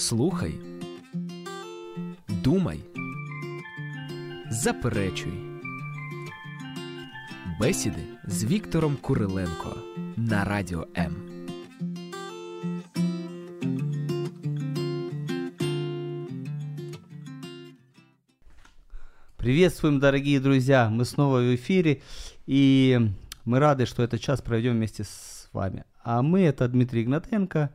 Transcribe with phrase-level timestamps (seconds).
[0.00, 0.54] Слухай,
[2.28, 2.80] думай,
[4.50, 5.32] заперечуй.
[7.60, 9.76] Бесіди з Віктором Куриленко
[10.16, 11.16] на радіо М.
[19.46, 20.90] Приветствуем, дорогие друзья!
[20.90, 22.02] Мы снова в эфире,
[22.46, 22.98] и
[23.44, 25.84] мы рады, что этот час проведем вместе с вами.
[26.02, 27.70] А мы это Дмитрий Игнатенко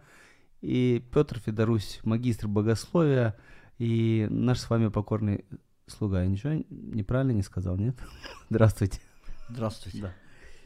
[0.67, 3.37] и Петр Федорусь, магистр богословия,
[3.79, 5.45] и наш с вами покорный
[5.87, 6.23] слуга.
[6.23, 7.97] Я ничего неправильно не сказал, нет?
[8.51, 8.98] Здравствуйте.
[9.48, 10.02] Здравствуйте.
[10.02, 10.15] Да.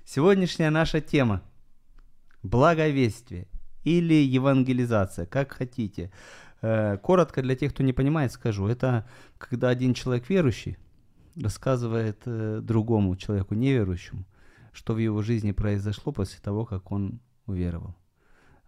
[0.07, 1.43] Сегодняшняя наша тема–
[2.43, 3.47] благовестие
[3.85, 6.11] или евангелизация, как хотите.
[6.63, 8.67] Э, Коротко для тех, кто не понимает, скажу.
[8.69, 10.79] Это когда один человек верующий
[11.37, 14.25] рассказывает э, другому человеку неверующему,
[14.73, 18.00] что в его жизни произошло после того, как он уверовал.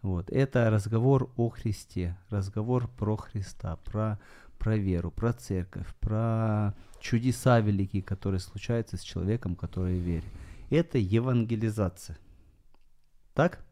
[0.02, 0.30] Вот.
[0.30, 4.19] Это разговор о Христе, разговор про Христа, про,
[4.59, 10.25] про веру, про церковь, про чудеса великие, которые случаются с человеком, который верит.
[10.70, 12.19] Это евангелизация.
[13.34, 13.64] Так?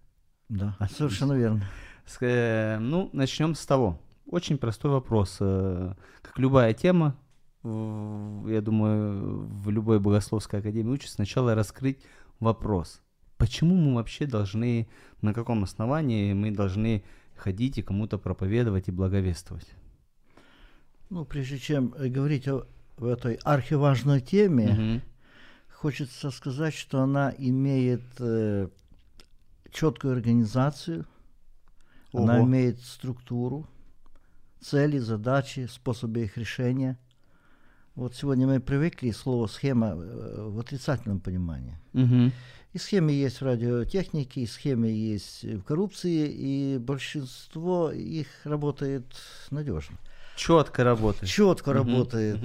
[0.48, 0.96] Да, Отлично.
[0.96, 1.62] совершенно верно.
[2.06, 4.00] С- э, Ну, начнем с того.
[4.26, 5.36] Очень простой вопрос.
[5.40, 7.16] Э, Как любая тема,
[7.62, 11.98] в- я думаю, в любой богословской академии учат сначала раскрыть
[12.38, 13.02] вопрос.
[13.40, 14.86] Почему мы вообще должны,
[15.22, 17.02] на каком основании мы должны
[17.34, 19.66] ходить и кому-то проповедовать и благовествовать?
[21.08, 22.66] Ну, прежде чем э, говорить о
[22.98, 25.02] в этой архиважной теме, Мгм.
[25.72, 28.68] хочется сказать, что она имеет э,
[29.72, 31.06] четкую организацию,
[32.12, 32.44] она Ого.
[32.46, 33.66] имеет структуру,
[34.60, 36.98] цели, задачи, способы их решения.
[37.94, 41.78] Вот сегодня мы привыкли слово схема э, в отрицательном понимании.
[41.94, 42.32] Мгм.
[42.72, 49.06] И схемы есть в радиотехнике, и схемы есть в коррупции, и большинство их работает
[49.50, 49.96] надежно.
[50.36, 51.28] Четко работает.
[51.28, 52.38] Четко работает.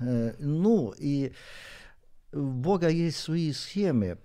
[0.00, 1.32] Э, Ну, и
[2.32, 4.18] у Бога есть свои схемы,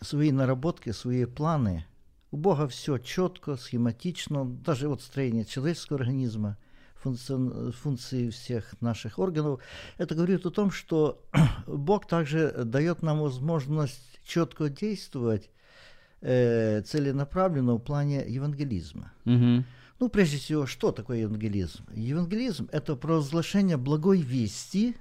[0.00, 1.86] свои наработки, свои планы.
[2.32, 6.58] У Бога все четко, схематично, даже вот строение человеческого организма,
[7.02, 9.60] функцион- функции всех наших органов.
[9.98, 11.22] Это говорит о том, что
[11.68, 15.50] Бог также дает нам возможность четко действовать
[16.20, 19.12] э, целенаправленно в плане евангелизма.
[19.24, 19.64] Мгм.
[19.98, 21.86] Ну, прежде всего, что такое евангелизм?
[21.94, 24.96] Евангелизм– это провозглашение благой вести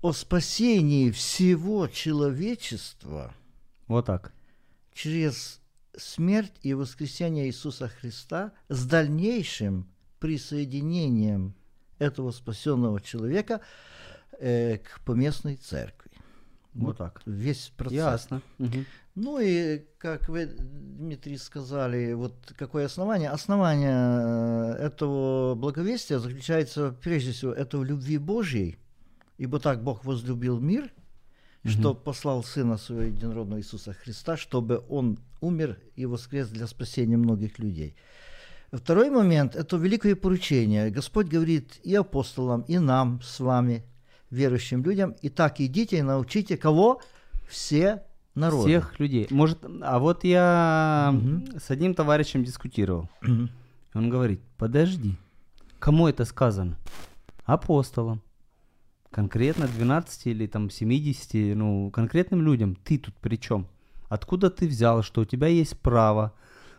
[0.00, 3.34] о спасении всего человечества
[3.88, 4.32] Вот так.
[4.94, 5.60] через
[5.96, 9.86] смерть и воскресение Иисуса Христа с дальнейшим
[10.18, 11.54] присоединением
[11.98, 13.60] этого спасенного человека
[14.38, 16.11] э, к поместной церкви.
[16.74, 17.22] Вот так.
[17.26, 17.96] Весь процесс.
[17.96, 18.42] Ясно.
[18.58, 18.86] Мгм.
[19.14, 23.28] Ну и, как вы, Дмитрий, сказали, вот какое основание?
[23.28, 28.78] Основание э, этого благовестия заключается, прежде всего, это в любви Божьей,
[29.36, 30.90] ибо так Бог возлюбил мир,
[31.64, 37.58] что послал Сына Своего Единородного Иисуса Христа, чтобы Он умер и воскрес для спасения многих
[37.58, 37.94] людей.
[38.72, 40.90] Второй момент– это великое поручение.
[40.90, 43.84] Господь говорит и апостолам, и нам с вами,
[44.32, 47.00] верующим людям, «Итак, идите и научите кого?
[47.48, 48.02] Все
[48.34, 48.68] народы».
[48.68, 49.26] Всех людей.
[49.30, 51.58] Может, а вот я Мгм.
[51.60, 53.08] с одним товарищем дискутировал.
[53.20, 53.50] Мгм.
[53.94, 55.16] Он говорит, подожди,
[55.78, 56.76] кому это сказано?
[57.44, 58.22] Апостолам.
[59.10, 62.76] Конкретно 12 или там 70, ну, конкретным людям.
[62.76, 63.66] Ты тут при чем?
[64.08, 66.32] Откуда ты взял, что у тебя есть право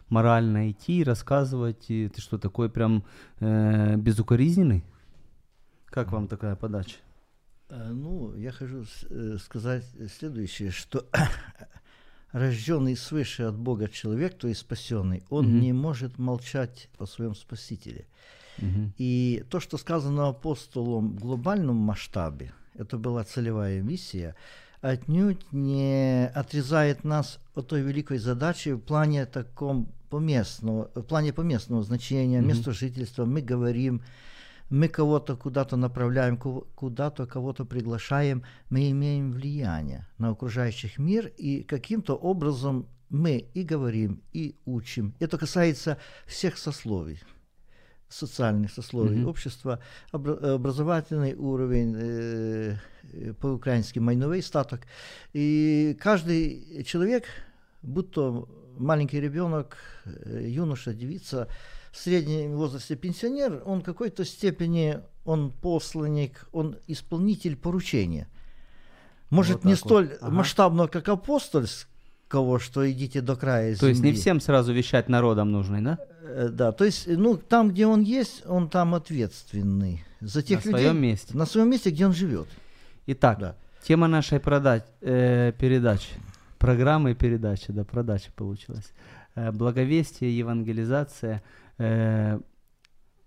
[0.10, 3.04] морально идти и рассказывать, и ты что, такой прям
[3.40, 4.84] э, безукоризненный?
[5.86, 6.96] Как вам такая подача?
[7.74, 9.84] Э, Ну, я хочу э, сказать
[10.20, 11.06] следующее, что
[12.32, 15.60] рожденный свыше от Бога человек, то есть спасенный, он Мгм.
[15.62, 18.06] не может молчать о своем Спасителе.
[18.60, 18.94] Мгм.
[19.00, 24.36] И то, что сказано апостолом в глобальном масштабе, это была целевая миссия,
[24.82, 31.82] отнюдь не отрезает нас от той великой задачи в плане таком поместного, в плане поместного
[31.84, 32.50] значения, Мгм.
[32.50, 33.26] места жительства.
[33.26, 34.02] Мы говорим,
[34.74, 38.42] мы кого-то куда-то направляем, ку- куда-то кого-то приглашаем,
[38.72, 45.14] мы имеем влияние на окружающих мир, и каким-то образом мы и говорим, и учим.
[45.20, 47.20] Это касается всех сословий
[48.10, 49.28] социальных сословий Мгм.
[49.30, 49.80] общества,
[50.12, 52.76] обра- образовательный уровень, э,
[53.14, 54.82] э, по-украински майновый статок.
[55.34, 57.24] И каждый человек,
[57.84, 58.48] будь то
[58.78, 61.48] маленький ребенок, э, юноша, девица,
[61.94, 68.28] в среднем возрасте пенсионер, он в какой-то степени, он посланник, он исполнитель поручения.
[69.30, 69.80] Может, Вот не вот.
[69.80, 70.32] столь Ага.
[70.32, 74.20] масштабно, как апостольского, что идите до края То есть не земли.
[74.20, 75.98] всем сразу вещать народам нужно, да?
[76.24, 80.70] Э, Да, то есть, ну, там, где он есть, он там ответственный за тех На
[80.72, 80.86] людей.
[80.86, 81.38] своем месте.
[81.38, 82.48] На своем месте, где он живет.
[83.06, 83.56] Итак, Да.
[83.88, 86.10] тема нашей прода- э, передачи,
[86.58, 88.92] программы передачи, да, продача получилась.
[89.36, 91.42] Э, благовестие, евангелизация.
[91.78, 92.40] Э,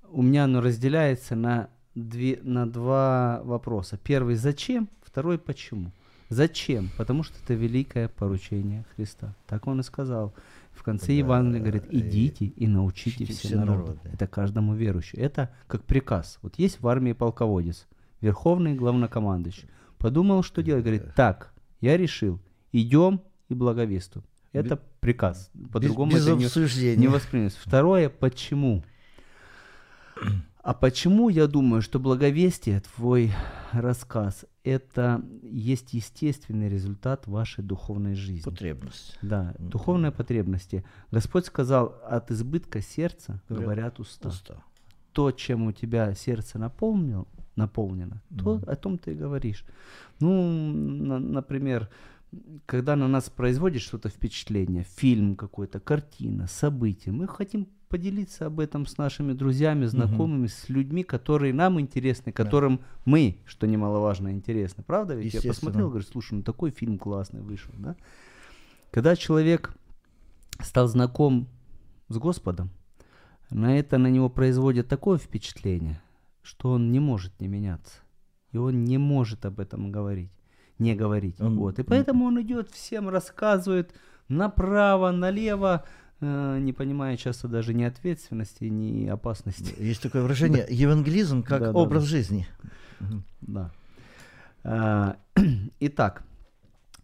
[0.08, 3.98] у меня оно разделяется на, две, на два вопроса.
[4.02, 4.88] Первый– зачем?
[5.02, 5.92] Второй– почему?
[6.28, 6.90] Зачем?
[6.96, 9.34] Потому что это великое поручение Христа.
[9.46, 10.34] Так он и сказал.
[10.72, 13.92] В конце Да, Евангелия говорит, и идите и научите учите все все народы.
[13.92, 14.10] народы.
[14.12, 15.22] Это каждому верующему.
[15.22, 16.38] Это как приказ.
[16.42, 17.86] Вот есть в армии полководец,
[18.20, 19.68] верховный главнокомандующий.
[19.98, 20.82] Подумал, что делать.
[20.82, 22.40] Говорит, так, я решил,
[22.72, 24.26] идем и благовествуем.
[24.60, 25.50] Это приказ.
[25.72, 26.96] По-другому без, без это не, обсуждения.
[27.00, 27.58] не воспринимается.
[27.64, 28.84] Второе, почему?
[30.62, 33.32] А почему я думаю, что благовестие, твой
[33.70, 38.50] рассказ, это есть естественный результат вашей духовной жизни?
[38.50, 39.16] Потребность.
[39.22, 40.84] Да, духовные потребности.
[41.12, 44.30] Господь сказал, от избытка сердца говорят уста.
[44.30, 44.56] Уста.
[45.12, 49.64] То, чем у тебя сердце наполнил, наполнено, то о том ты и говоришь.
[50.18, 51.88] Ну, на- например,
[52.66, 58.86] когда на нас производит что-то впечатление, фильм какой-то, картина, событие, мы хотим поделиться об этом
[58.86, 64.82] с нашими друзьями, знакомыми, с людьми, которые нам интересны, которым мы, что немаловажно, интересны.
[64.82, 65.14] Правда?
[65.14, 67.96] Ведь я посмотрел, говорю, слушай, ну такой фильм классный вышел, да?
[68.90, 69.74] Когда человек
[70.60, 71.48] стал знаком
[72.08, 72.70] с Господом,
[73.50, 76.00] на это на него производит такое впечатление,
[76.42, 78.00] что он не может не меняться.
[78.52, 80.30] И он не может об этом говорить,
[80.78, 81.40] не говорить.
[81.40, 81.78] Он- вот.
[81.78, 83.94] И поэтому он идет, всем рассказывает
[84.28, 85.84] направо, налево,
[86.20, 89.74] э, не понимая часто даже ни ответственности, ни опасности.
[89.78, 92.08] Есть такое выражение евангелизм как Да, да, образ да.
[92.08, 92.46] жизни.
[93.40, 93.70] Да.
[94.64, 95.16] А,
[95.80, 96.22] Итак,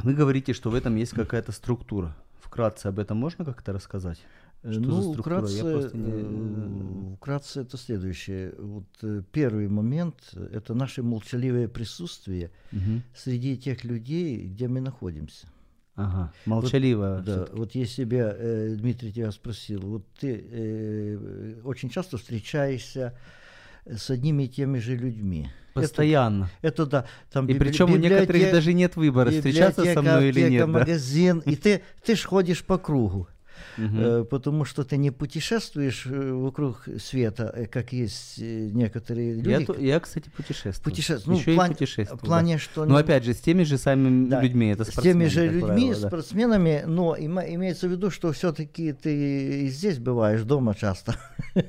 [0.02, 2.16] вы говорите, что в этом есть какая-то структура.
[2.40, 4.20] Вкратце об этом можно как-то рассказать?
[4.62, 8.52] Что ну, вкратце, не- э, вкратце это следующее.
[8.58, 10.14] Вот э, первый момент–
[10.52, 13.02] это наше молчаливое присутствие Мгм.
[13.14, 15.46] среди тех людей, где мы находимся.
[15.96, 17.22] Ага, молчаливо.
[17.26, 17.56] Да, всё-таки.
[17.58, 23.14] вот если бы э, Дмитрий тебя спросил, вот ты э, очень часто встречаешься
[23.84, 25.48] с одними и теми же людьми.
[25.74, 26.50] Это- Постоянно.
[26.62, 30.48] Это, да, там И библи- причем у некоторых даже нет выбора, встречаться со мной или
[30.48, 30.66] нет.
[30.66, 30.66] да?
[30.78, 33.26] магазин, и ты, ты ж ходишь по кругу.
[33.78, 39.80] Э, потому что ты не путешествуешь э, вокруг света, э, как есть некоторые люди.
[39.80, 40.84] Я, я, кстати, путешествую.
[40.84, 41.34] Путешествую.
[41.34, 42.18] Ну, Еще в плане- и путешествую.
[42.18, 42.26] в да.
[42.26, 42.84] плане, что...
[42.84, 44.68] Но опять же, с теми же самыми Да, людьми.
[44.68, 46.08] Это с теми же людьми, правило, да.
[46.08, 51.16] спортсменами, но имеется в виду, что все-таки ты и здесь бываешь, дома часто.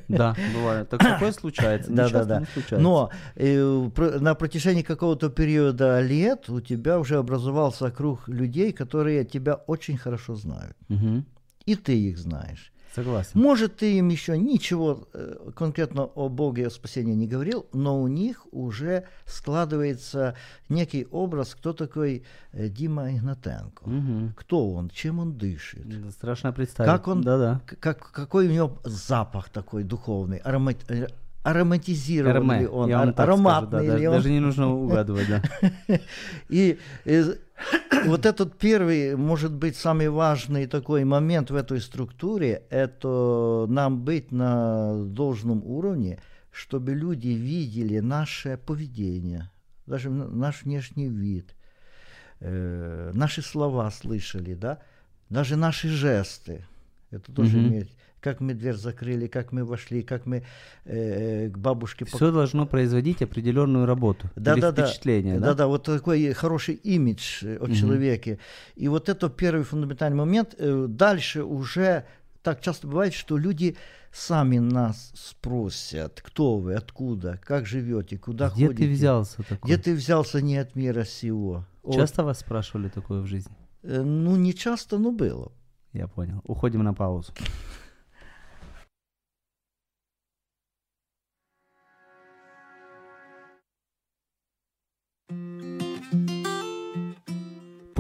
[0.07, 0.89] Да, бывает.
[0.89, 1.91] Так такое случается.
[1.91, 2.43] Да, да, да.
[2.71, 9.97] но на протяжении какого-то периода лет у тебя уже образовался круг людей, которые тебя очень
[9.97, 10.75] хорошо знают.
[10.89, 11.25] Мгм.
[11.65, 12.73] И ты их знаешь.
[12.95, 13.31] Согласен.
[13.33, 18.07] Может, ты им еще ничего э, конкретно о Боге, о спасении не говорил, но у
[18.07, 20.35] них уже складывается
[20.69, 23.89] некий образ, кто такой э, Дима Игнатенко.
[23.89, 24.33] Мгм.
[24.37, 25.87] Кто он, чем он дышит.
[26.11, 26.91] Страшно представить.
[26.91, 27.61] Как он, Да-да.
[27.79, 30.77] как, какой у него запах такой духовный, аромат,
[31.43, 34.15] э, ароматизированный ли Эрме, он, ар- так скажу, ароматный да, ли да, он.
[34.17, 35.41] Даже не нужно угадывать, да.
[36.49, 36.79] И
[38.05, 44.31] вот этот первый, может быть, самый важный такой момент в этой структуре, это нам быть
[44.31, 46.19] на должном уровне,
[46.51, 49.49] чтобы люди видели наше поведение,
[49.85, 51.55] даже наш внешний вид,
[52.39, 54.79] э, наши слова слышали, да,
[55.29, 56.65] даже наши жесты.
[57.11, 57.67] Это тоже Мгм.
[57.67, 57.89] имеет,
[58.23, 60.43] как мы дверь закрыли, как мы вошли, как мы
[60.85, 64.29] э, к бабушке Все должно производить определенную работу.
[64.35, 64.85] да, или да, да.
[64.85, 65.53] впечатление, да, да?
[65.53, 68.39] да, вот такой хороший имидж э, о человеке.
[68.75, 70.55] И вот это первый фундаментальный момент.
[70.57, 72.05] Э, Дальше уже
[72.41, 73.75] так часто бывает, что люди
[74.11, 78.83] сами нас спросят, кто вы, откуда, как живете, куда Где ходите.
[78.83, 79.67] ты взялся такой?
[79.67, 81.65] Где ты взялся не от мира сего?
[81.93, 83.55] Часто вас спрашивали такое в жизни?
[83.83, 85.51] э, ну, не часто, но было.
[85.93, 86.41] Я понял.
[86.45, 87.33] Уходим на паузу.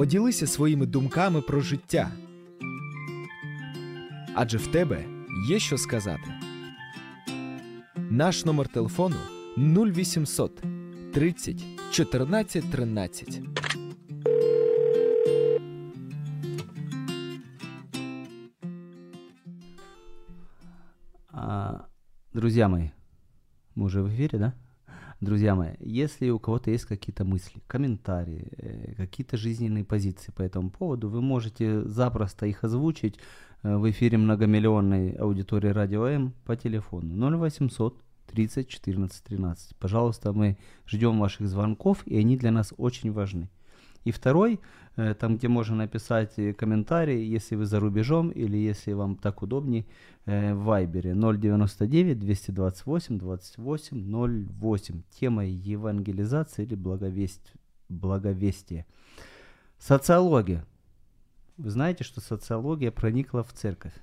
[0.03, 2.11] Поділися своїми думками про життя.
[4.35, 5.05] Адже в тебе
[5.49, 6.33] є що сказати.
[7.95, 9.15] Наш номер телефону
[9.57, 10.63] 0800
[11.13, 13.41] 30 14 13.
[21.31, 21.79] А,
[22.33, 22.89] друзья мои,
[23.75, 24.53] мы уже в эфире, да?
[25.23, 30.69] Друзья мои, если у кого-то есть какие-то мысли, комментарии, э, какие-то жизненные позиции по этому
[30.69, 33.17] поводу, вы можете запросто их озвучить
[33.63, 39.77] э, в эфире многомиллионной аудитории Радио М по телефону 0800 30 14 13.
[39.77, 43.49] Пожалуйста, мы ждем ваших звонков, и они для нас очень важны.
[44.03, 44.59] И второй,
[44.95, 49.85] э, там, где можно написать комментарий, если вы за рубежом или если вам так удобнее,
[50.25, 55.01] э, в Вайбере 099 228 28 08.
[55.19, 57.53] Тема евангелизации или благовесть,
[57.89, 58.85] благовестие.
[59.79, 60.65] Социология.
[61.57, 63.93] Вы знаете, что социология проникла в церковь.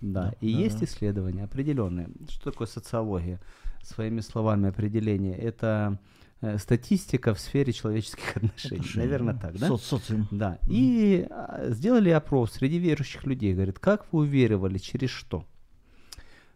[0.00, 0.84] Да, Да, и да, есть да.
[0.84, 2.08] исследования определенные.
[2.28, 3.40] Что такое социология?
[3.82, 5.36] Своими словами определение.
[5.36, 6.23] Это э,
[6.58, 8.76] статистика в сфере человеческих отношений.
[8.76, 9.40] Отношения, Наверное, да.
[9.40, 9.68] так, да?
[9.68, 10.28] Соц- социум.
[10.30, 10.58] Да.
[10.68, 13.54] И а, сделали опрос среди верующих людей.
[13.54, 15.44] Говорит, как вы уверовали, через что?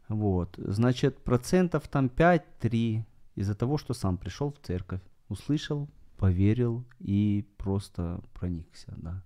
[0.09, 0.55] Вот.
[0.59, 3.03] Значит, процентов там 5-3
[3.37, 9.23] из-за того, что сам пришел в церковь, услышал, поверил и просто проникся, да.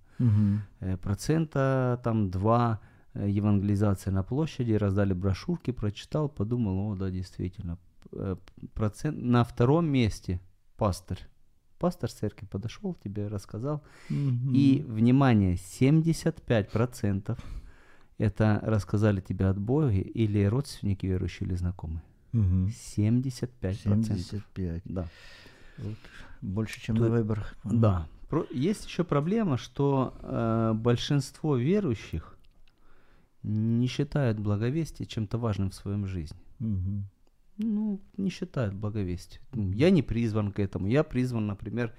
[0.80, 2.80] Э, Процента там 2
[3.14, 7.78] э, евангелизация на площади, раздали брошюрки, прочитал, подумал, о, да, действительно.
[8.12, 8.36] Э,
[8.74, 10.40] Процент на втором месте
[10.86, 11.18] пастор.
[11.78, 14.52] Пастор церкви подошел, тебе рассказал, Мгм.
[14.54, 17.38] и, внимание, 75%
[18.18, 22.02] это рассказали тебе от Бога или родственники верующие или знакомые.
[22.32, 22.68] Мгм.
[22.70, 24.04] 75%.
[24.18, 24.82] 75.
[24.84, 25.06] Да.
[25.78, 25.96] Вот.
[26.40, 27.54] Больше, чем Тут- на выборах.
[27.64, 28.06] Да.
[28.28, 32.36] Про- Есть еще проблема, что э, большинство верующих
[33.42, 36.38] не считают благовестие чем-то важным в своем жизни.
[36.60, 37.04] Мгм.
[37.64, 39.40] Ну, не считают благовестие.
[39.54, 40.86] Ну, Я не призван к этому.
[40.88, 41.94] Я призван, например,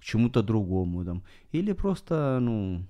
[0.00, 1.04] к чему-то другому.
[1.04, 1.22] Там.
[1.52, 2.84] Или просто, ну,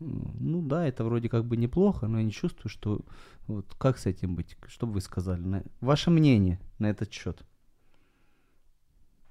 [0.00, 3.00] ну да, это вроде как бы неплохо, но я не чувствую, что
[3.46, 4.56] вот как с этим быть?
[4.66, 5.40] Что бы вы сказали?
[5.42, 7.42] На- Ваше мнение на этот счет?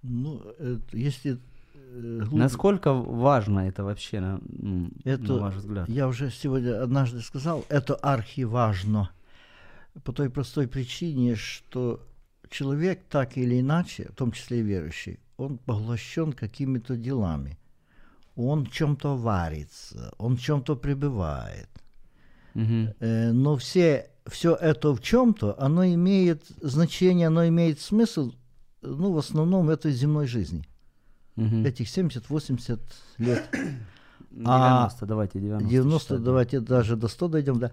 [0.04, 1.39] Ну, это, если
[1.74, 5.89] э, глубже- Насколько важно это вообще, на, м, Это, на ваш взгляд?
[5.89, 9.10] я уже сегодня однажды сказал, это архиважно.
[10.04, 12.00] По той простой причине, что
[12.50, 17.58] человек так или иначе, в том числе и верующий, он поглощен какими-то делами.
[18.36, 21.70] Он в чем-то варится, он в чем-то пребывает.
[23.00, 28.34] Э, но все, все это в чем-то, оно имеет значение, оно имеет смысл,
[28.82, 30.63] ну, в основном, этой земной жизни.
[31.36, 31.66] Мгм.
[31.66, 32.80] Этих 70-80
[33.18, 33.44] лет.
[34.32, 35.68] 90, давайте 90.
[35.68, 36.24] 90, считать.
[36.24, 37.72] давайте даже до 100 дойдем, да.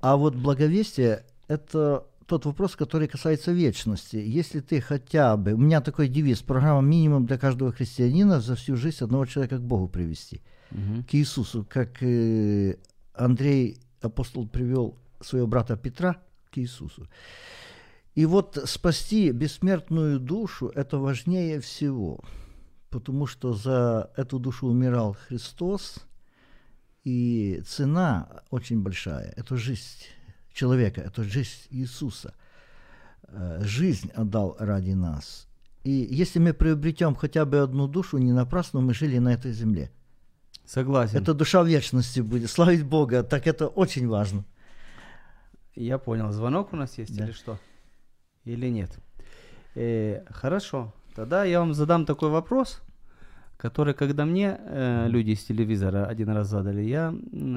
[0.00, 4.16] А вот благовестие– это тот вопрос, который касается вечности.
[4.16, 5.54] Если ты хотя бы...
[5.54, 9.62] У меня такой девиз, программа «Минимум для каждого христианина за всю жизнь одного человека к
[9.62, 10.42] Богу привести».
[10.70, 11.04] Мгм.
[11.04, 12.76] К Иисусу, как э,
[13.14, 16.16] Андрей, апостол, привел своего брата Петра
[16.52, 17.08] к Иисусу.
[18.14, 22.20] И вот спасти бессмертную душу– это важнее всего,
[22.90, 26.06] потому что за эту душу умирал Христос,
[27.04, 30.04] и цена очень большая– это жизнь
[30.58, 32.34] человека, это жизнь Иисуса.
[33.28, 35.46] Э, Жизнь отдал ради нас.
[35.84, 39.90] И если мы приобретем хотя бы одну душу, не напрасно мы жили на этой земле.
[40.64, 41.16] Согласен.
[41.22, 42.50] Это душа вечности будет.
[42.50, 44.44] Славить Бога, так это очень важно.
[45.76, 46.32] Я понял.
[46.32, 47.24] Звонок у нас есть Да.
[47.24, 47.58] или что?
[48.44, 48.90] Или нет?
[49.74, 50.92] Э, хорошо.
[51.14, 52.80] Тогда я вам задам такой вопрос,
[53.56, 57.14] который, когда мне э, люди из телевизора один раз задали, я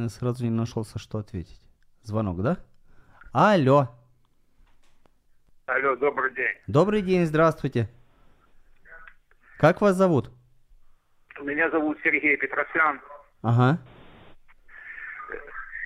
[0.09, 1.59] сразу не нашелся, что ответить.
[2.03, 2.57] Звонок, да?
[3.33, 3.87] Алло.
[5.65, 6.57] Алло, добрый день.
[6.67, 7.87] Добрый день, здравствуйте.
[9.57, 10.29] Как вас зовут?
[11.41, 12.99] Меня зовут Сергей Петросян.
[13.41, 13.79] Ага.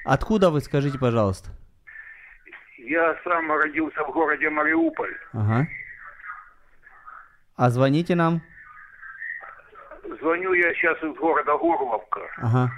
[0.06, 1.52] Откуда вы, скажите, пожалуйста?
[2.80, 5.16] Я сам родился в городе Мариуполь.
[5.34, 5.68] Ага.
[7.58, 8.42] А звоните нам?
[10.20, 12.22] Звоню я сейчас из города Горловка.
[12.38, 12.72] Ага.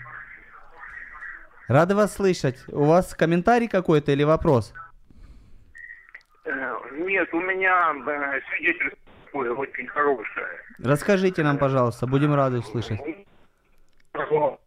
[1.68, 2.64] Рады вас слышать.
[2.70, 4.74] У вас комментарий какой-то или вопрос?
[6.46, 10.48] Э, Нет, у меня э, свидетельство такое очень хорошее.
[10.84, 13.02] Расскажите нам, пожалуйста, будем рады услышать.
[13.02, 13.26] Э,
[14.32, 14.60] ну.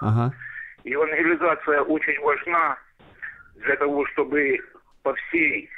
[0.00, 0.32] Ага.
[0.84, 2.78] Евангелизация очень важна
[3.56, 4.58] для того, чтобы
[5.02, 5.68] по всей,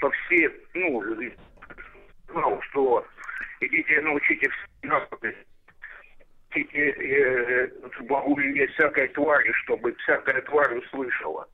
[0.00, 1.02] по всей, ну,
[2.32, 3.06] знал, что
[3.60, 5.36] идите научите все народы,
[6.50, 7.68] идите э,
[8.02, 11.46] благоволение всякой твари, чтобы всякая тварь услышала.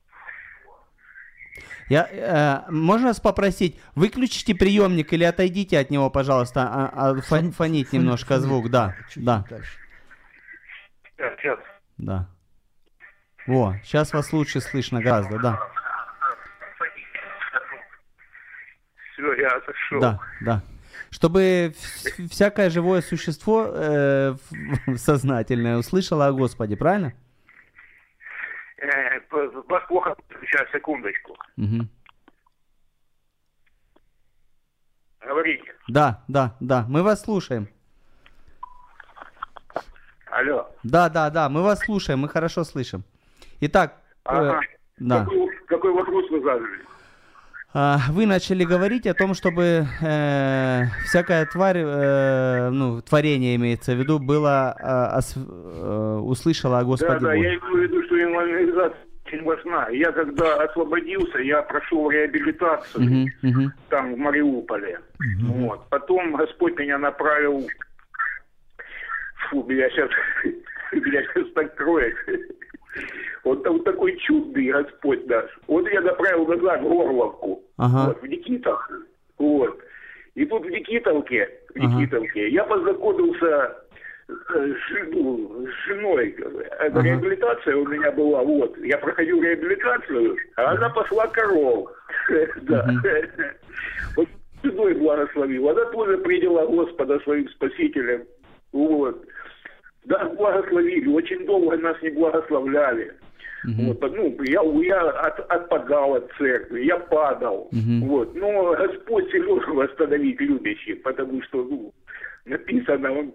[1.89, 7.51] Я, э, можно вас попросить, выключите приемник или отойдите от него, пожалуйста, а, а, фон-
[7.51, 9.43] фонить немножко звук, да, да,
[11.19, 11.59] сейчас.
[11.97, 12.29] да.
[13.45, 15.59] Во, сейчас вас лучше слышно гораздо, да,
[19.13, 19.99] Все, я отошел.
[19.99, 20.61] да, да.
[21.13, 24.35] Чтобы вс- всякое живое существо э,
[24.95, 27.13] сознательное услышало о Господе, правильно?
[28.77, 29.19] Э,
[29.69, 31.37] Вас плохо, сейчас, секундочку.
[35.21, 35.71] Говорите.
[35.87, 37.67] Да, да, да, мы вас слушаем.
[40.31, 40.67] Алло.
[40.83, 43.03] Да, да, да, мы вас слушаем, мы хорошо слышим.
[43.61, 44.61] Итак, э, Ага.
[44.97, 45.19] да.
[45.25, 46.81] Какой, какой вопрос вы задали?
[47.75, 53.97] А, Вы начали говорить о том, чтобы э, всякая тварь, э, ну, творение имеется в
[53.97, 58.21] виду, было, э, ос- э, услышало о Господе Да, да, я имею в виду, что
[58.21, 59.89] инвалидизация очень важна.
[59.89, 63.73] Я когда освободился, я прошел реабилитацию Мгм, мгм.
[63.89, 64.99] там в Мариуполе.
[65.41, 65.89] Вот.
[65.89, 67.67] Потом Господь меня направил.
[69.49, 70.09] Фу, меня сейчас,
[70.91, 72.13] меня сейчас так кроет.
[73.43, 75.45] Вот, там такой чудный Господь наш.
[75.67, 78.07] Вот я направил назад в Горловку, Ага.
[78.07, 78.89] вот, в Никитах.
[79.37, 79.79] Вот.
[80.35, 81.87] И тут в Никитовке, в Ага.
[82.01, 83.75] Никитовке я познакомился
[84.29, 86.35] э, с жен- с женой.
[86.39, 87.01] Э, Ага.
[87.01, 88.77] Реабилитация у меня была, вот.
[88.77, 91.89] Я проходил реабилитацию, а она пошла коров.
[92.61, 92.87] Да.
[94.15, 94.27] Вот
[94.63, 95.67] женой благословил.
[95.69, 98.23] Она тоже приняла Господа своим спасителем.
[98.71, 99.23] Вот.
[100.05, 101.07] Да, благословили.
[101.07, 103.13] Очень долго нас не благословляли.
[103.65, 107.69] Вот, ну, я, я от- отпадал от церкви, я падал.
[107.71, 108.07] Мгм.
[108.09, 108.35] Вот.
[108.35, 111.93] Но Господь силен восстановить любящих, потому что, ну,
[112.45, 113.33] написано, он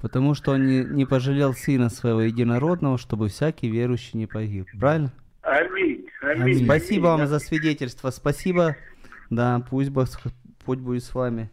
[0.00, 4.66] Потому что он не, не пожалел Сына Своего Единородного, чтобы всякий верующий не погиб.
[4.78, 5.12] Правильно?
[5.42, 6.06] Аминь.
[6.22, 6.64] Аминь.
[6.64, 7.18] Спасибо аминь.
[7.20, 8.10] вам за свидетельство.
[8.10, 8.76] Спасибо.
[9.30, 11.50] Да, пусть Господь будет с вами.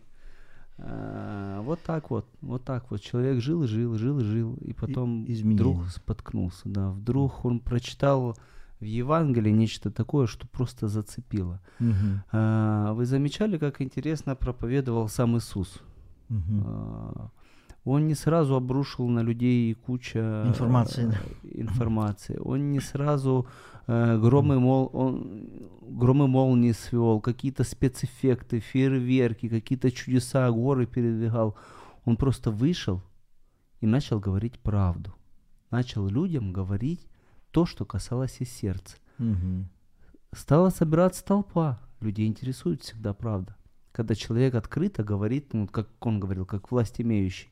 [0.80, 3.02] А, Вот так вот, вот так вот.
[3.02, 5.56] Человек жил и жил, жил и жил, и потом изменения.
[5.56, 6.62] вдруг споткнулся.
[6.66, 8.38] Да, вдруг он прочитал
[8.80, 11.60] в Евангелии нечто такое, что просто зацепило.
[11.80, 12.24] Мгм.
[12.32, 15.82] А, Вы замечали, как интересно проповедовал сам Иисус?
[16.30, 16.64] Мгм.
[16.66, 17.30] А,
[17.88, 21.10] Он не сразу обрушил на людей куча Информации,
[21.44, 22.38] э, информации.
[22.38, 23.48] Он не сразу
[23.88, 25.48] э, громы, мол, он,
[25.82, 31.56] громы молнии свел, какие-то спецэффекты, фейерверки, какие-то чудеса, горы передвигал.
[32.04, 33.02] Он просто вышел
[33.80, 35.16] и начал говорить правду.
[35.72, 37.08] Начал людям говорить
[37.52, 38.98] то, что касалось их сердца.
[39.18, 39.70] Мгм.
[40.34, 41.80] Стала собираться толпа.
[42.02, 43.56] Людей интересует всегда правда.
[43.94, 47.48] Когда человек открыто говорит, ну, как он говорил, как власть имеющий,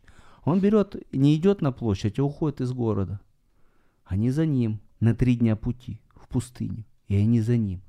[0.45, 3.19] он берет, не идет на площадь, а уходит из города.
[4.05, 6.85] Они за ним на три дня пути в пустыню.
[7.07, 7.81] И они за ним.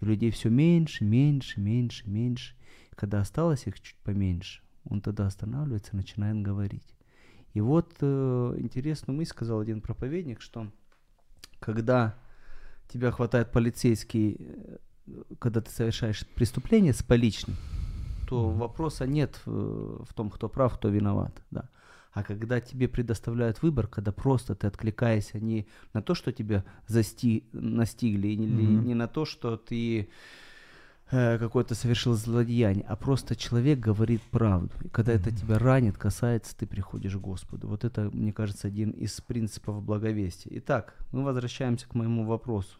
[0.00, 2.54] И людей все меньше, меньше, меньше, меньше.
[2.90, 6.94] И когда осталось их чуть поменьше, он тогда останавливается, начинает говорить.
[7.54, 10.70] И вот э, интересную мысль сказал один проповедник, что
[11.60, 12.14] когда
[12.88, 14.76] тебя хватает полицейский, э,
[15.38, 17.56] когда ты совершаешь преступление с поличным,
[18.28, 21.42] то вопроса нет э, в том, кто прав, кто виноват.
[21.50, 21.68] Да.
[22.12, 27.44] А когда тебе предоставляют выбор, когда просто ты откликаешься не на то, что тебя засти...
[27.52, 28.86] настигли, или Мгм.
[28.86, 30.08] не на то, что ты
[31.10, 34.70] э, какое-то совершил злодеяние, а просто человек говорит правду.
[34.82, 37.68] И когда это тебя ранит, касается, ты приходишь к Господу.
[37.68, 40.52] Вот это, мне кажется, один из принципов благовестия.
[40.58, 42.76] Итак, мы возвращаемся к моему вопросу.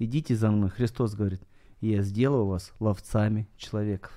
[0.00, 1.42] Идите за мной, Христос говорит,
[1.80, 4.12] я сделаю вас ловцами человеков.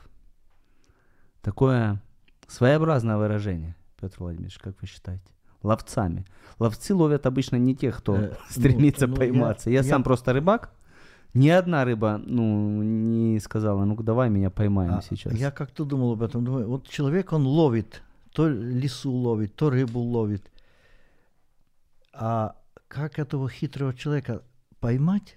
[1.41, 2.01] Такое
[2.47, 5.23] своеобразное выражение, Петр Владимирович, как вы считаете?
[5.63, 6.25] Ловцами.
[6.59, 9.69] Ловцы ловят обычно не тех, кто Э, ну, стремится ну, я- пойматься.
[9.69, 10.73] Я, я- сам просто рыбак.
[11.33, 15.33] Ни одна рыба, ну, не сказала, ну-ка давай меня поймаем А, сейчас.
[15.33, 16.43] Я как-то думал об этом.
[16.43, 18.01] Думаю, вот человек, он ловит,
[18.33, 20.51] то лису ловит, то рыбу ловит.
[22.13, 22.55] А
[22.87, 24.41] как этого хитрого человека
[24.79, 25.35] поймать,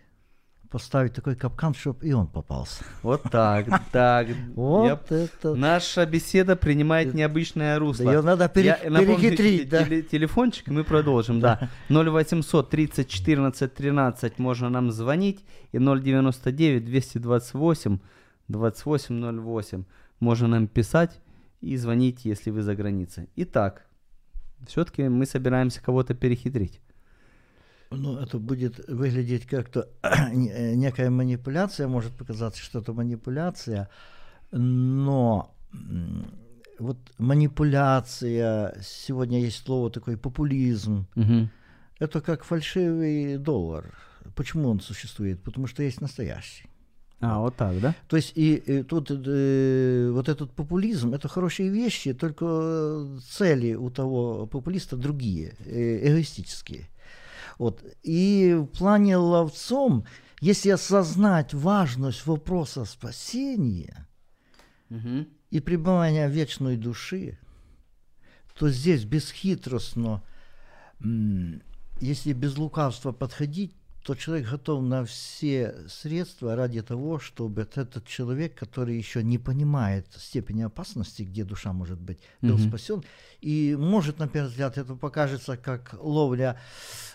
[0.74, 2.82] поставить такой капкан, чтобы и он попался?
[3.04, 4.26] Вот так, так.
[4.56, 5.54] Вот это...
[5.54, 8.10] Наша беседа принимает необычное русло.
[8.10, 9.84] Её надо перехитрить, да.
[9.84, 11.70] телефончик, мы продолжим, да.
[11.90, 17.98] 0800 30 14 13 можно нам звонить, и 099 228
[18.48, 19.84] 2808
[20.18, 21.20] можно нам писать
[21.60, 23.28] и звонить, если вы за границей.
[23.36, 23.86] Итак,
[24.66, 26.80] все-таки мы собираемся кого-то перехитрить.
[27.96, 33.88] Ну, это будет выглядеть как-то э, некая манипуляция, может показаться, что это манипуляция,
[34.52, 35.54] но
[36.78, 41.50] вот манипуляция, сегодня есть слово такое популизм, Мгм.
[41.98, 43.94] это как фальшивый доллар.
[44.34, 45.42] Почему он существует?
[45.42, 46.66] Потому что есть настоящий.
[47.20, 47.94] А, вот так, да?
[48.08, 53.74] То есть и, э, тут э, вот этот популизм, это хорошие вещи, только э, цели
[53.74, 56.88] у того популиста другие, э, эгоистические.
[57.58, 57.84] Вот.
[58.02, 60.06] И в плане ловцом,
[60.40, 64.08] если осознать важность вопроса спасения
[64.88, 65.28] Мгм.
[65.50, 67.38] и пребывания вечной души,
[68.58, 70.22] то здесь бесхитростно,
[72.00, 78.54] если без лукавства подходить, то человек готов на все средства ради того, чтобы этот человек,
[78.54, 82.68] который еще не понимает степени опасности, где душа может быть, был Мгм.
[82.68, 83.02] спасен.
[83.40, 86.60] И может, на первый взгляд, это покажется как ловля,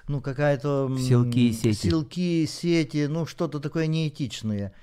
[0.07, 0.97] ну, какая-то...
[0.97, 1.89] селки и сети.
[1.89, 4.73] Селки, сети, ну, что-то такое неэтичное.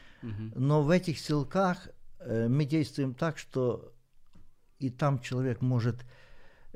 [0.55, 1.89] Но в этих селках
[2.21, 3.93] э, мы действуем так, что
[4.79, 5.97] и там человек может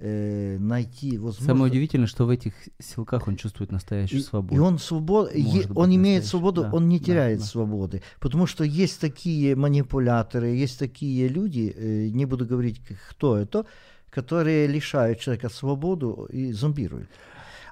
[0.00, 1.46] э, найти возможность...
[1.46, 4.54] Самое удивительное, что в этих селках он чувствует настоящую И, свободу.
[4.54, 5.34] и он, свобод...
[5.34, 7.44] е- он имеет свободу, да, он не да, теряет да.
[7.44, 8.02] свободы.
[8.18, 13.64] Потому что есть такие манипуляторы, есть такие люди, э, не буду говорить, кто это,
[14.10, 17.08] которые лишают человека свободу и зомбируют.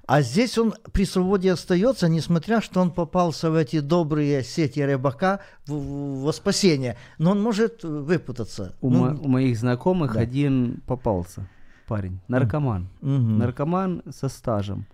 [0.06, 5.40] А здесь он при свободе остается, несмотря, что он попался в эти добрые сети рыбака
[5.66, 6.96] в- в- во спасение.
[7.18, 8.74] Но он может выпутаться.
[8.80, 10.20] У, Ну, мо- у моих знакомых да.
[10.20, 11.46] один попался
[11.88, 12.88] парень, наркоман.
[13.00, 13.38] мгм.
[13.38, 14.84] Наркоман со стажем.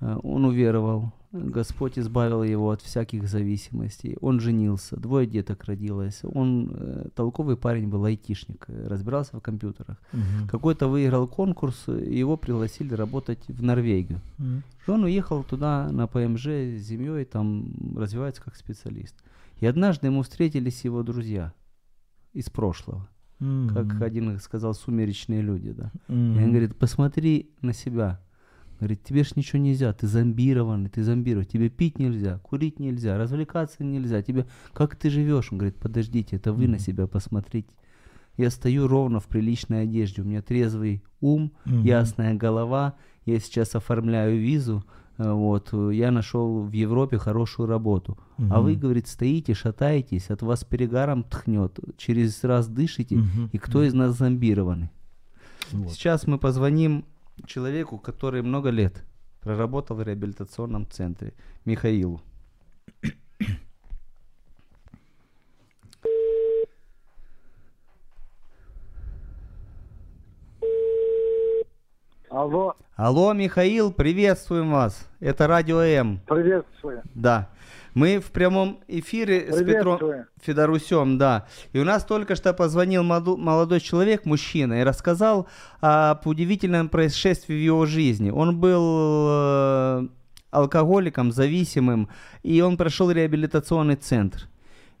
[0.00, 4.16] Э, Он уверовал, Господь избавил его от всяких зависимостей.
[4.20, 6.20] Он женился, двое деток родилось.
[6.34, 9.96] Он э, толковый парень был, айтишник, э, разбирался в компьютерах.
[10.12, 10.48] Мгм.
[10.48, 14.20] Какой-то выиграл конкурс, его пригласили работать в Норвегию.
[14.38, 14.62] Мгм.
[14.86, 19.14] И он уехал туда на ПМЖ с семьей, там развивается как специалист.
[19.60, 21.52] И однажды ему встретились его друзья
[22.32, 23.08] из прошлого,
[23.40, 24.02] как Мгм.
[24.02, 25.90] один сказал, сумеречные люди, да.
[26.08, 26.44] И Мгм.
[26.44, 28.20] он говорит, посмотри на себя.
[28.78, 33.84] Говорит, тебе ж ничего нельзя, ты зомбированный, ты зомбирован, тебе пить нельзя, курить нельзя, развлекаться
[33.84, 35.52] нельзя, тебе, как ты живешь?
[35.52, 37.74] Он говорит, подождите, это вы на себя посмотрите.
[38.38, 41.82] Я стою ровно в приличной одежде, у меня трезвый ум, Мгм.
[41.86, 42.94] ясная голова,
[43.26, 44.82] я сейчас оформляю визу,
[45.34, 48.16] вот, э, я нашел в Европе хорошую работу.
[48.50, 53.50] А вы, говорит, стоите, шатаетесь, от вас перегаром тхнет, через раз дышите, Мгм.
[53.52, 54.88] и кто из нас зомбированный?
[55.72, 55.92] Вот.
[55.92, 57.04] Сейчас мы позвоним
[57.46, 59.04] человеку, который много лет
[59.40, 61.32] проработал в реабилитационном центре,
[61.64, 62.20] Михаилу.
[72.40, 75.06] Алло, Алло, Михаил, приветствуем вас.
[75.20, 76.22] Это Радио М.
[76.26, 77.02] приветствую.
[77.14, 77.50] Да.
[77.92, 80.24] Мы в прямом эфире с Петром.
[80.40, 81.46] Федорусем, да.
[81.74, 85.48] И у нас только что позвонил молодой человек, мужчина, и рассказал
[85.82, 88.30] об удивительном происшествии в его жизни.
[88.30, 90.08] Он был э,
[90.50, 92.08] алкоголиком, зависимым,
[92.42, 94.48] и он прошел реабилитационный центр.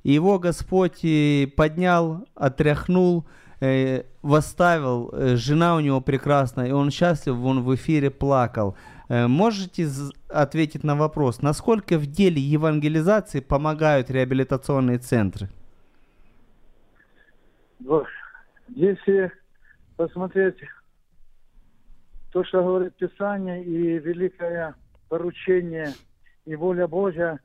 [0.02, 3.24] И его Господь э, поднял, отряхнул,
[3.60, 5.10] э, восставил.
[5.12, 8.76] Э, Жена у него прекрасная, и он счастлив, он в эфире плакал.
[9.08, 9.88] Э, Можете
[10.28, 15.48] ответить на вопрос, насколько в деле евангелизации помогают реабилитационные центры?
[18.68, 19.32] Если
[19.96, 20.56] посмотреть
[22.32, 24.74] то, что говорит Писание и великое
[25.08, 25.92] поручение
[26.44, 27.40] и воля Божья,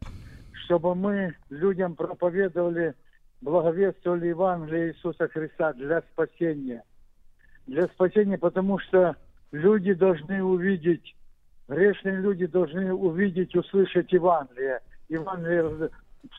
[0.65, 2.93] чтобы мы людям проповедовали,
[3.41, 6.83] благовествовали Евангелие Иисуса Христа для спасения.
[7.67, 9.15] Для спасения, потому что
[9.51, 11.15] люди должны увидеть,
[11.67, 14.81] грешные люди должны увидеть, услышать Евангелие.
[15.09, 15.89] Евангелие в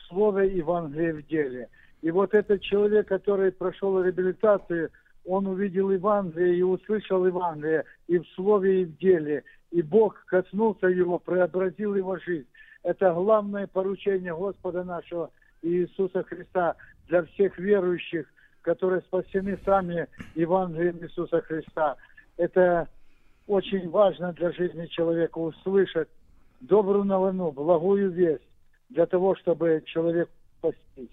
[0.07, 1.69] слове, Евангелие в деле.
[2.01, 4.91] И вот этот человек, который прошел реабилитацию,
[5.25, 9.43] он увидел Евангелие и услышал Евангелие и в слове, и в деле.
[9.71, 12.47] И Бог коснулся его, преобразил его жизнь.
[12.83, 15.31] Это главное поручение Господа нашего
[15.67, 16.75] Иисуса Христа
[17.07, 18.27] для всех верующих,
[18.61, 21.95] которые спасены сами Евангелием Иисуса Христа.
[22.37, 22.87] Это
[23.47, 26.09] очень важно для жизни человека услышать
[26.59, 28.43] добрую новину, благую весть
[28.89, 31.09] для того, чтобы человек спастись.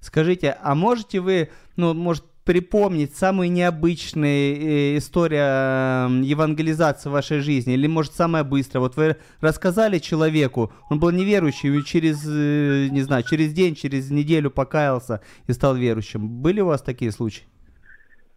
[0.00, 7.40] Скажите, а можете вы, ну, может, припомнить самые необычные э, история э, евангелизации в вашей
[7.40, 7.74] жизни?
[7.74, 8.80] Или, может, самая быстрая?
[8.80, 14.10] Вот вы рассказали человеку, он был неверующим, и через, э, не знаю, через день, через
[14.10, 16.28] неделю покаялся и стал верующим.
[16.28, 17.44] Были у вас такие случаи?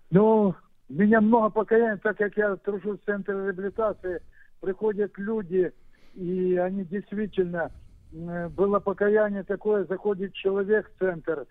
[0.10, 0.56] Ну,
[0.90, 4.22] у меня много покаяний, так как я тружусь в центре реабилитации,
[4.60, 5.72] приходят люди,
[6.16, 7.72] и они действительно,
[8.12, 11.46] было покаяние такое, заходит человек в центр,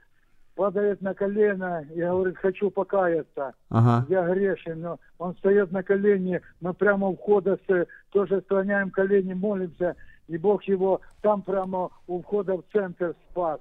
[0.59, 3.55] падает на колено и говорит, хочу покаяться.
[3.69, 4.05] Ага.
[4.09, 9.35] Я грешен, но он встает на колени, мы прямо у входа с, тоже склоняем колени,
[9.35, 9.95] молимся,
[10.27, 13.61] и Бог его там прямо у входа в центр спас.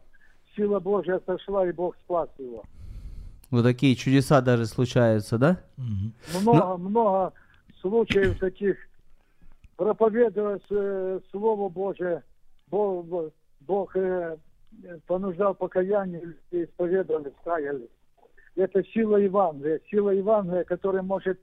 [0.56, 2.64] Сила Божья сошла, и Бог спас его.
[3.52, 5.60] Вот такие чудеса даже случаются, да?
[6.42, 7.34] Много, много
[7.80, 8.76] случаев таких.
[9.76, 12.24] Проповедуя э, Слово Божие,
[12.72, 13.06] Бог,
[13.60, 14.38] Бог э,
[15.08, 17.90] понуждал покаяние, исповедовали, каялись.
[18.56, 19.80] это сила Евангелия.
[19.90, 21.40] Сила Евангелия, которая может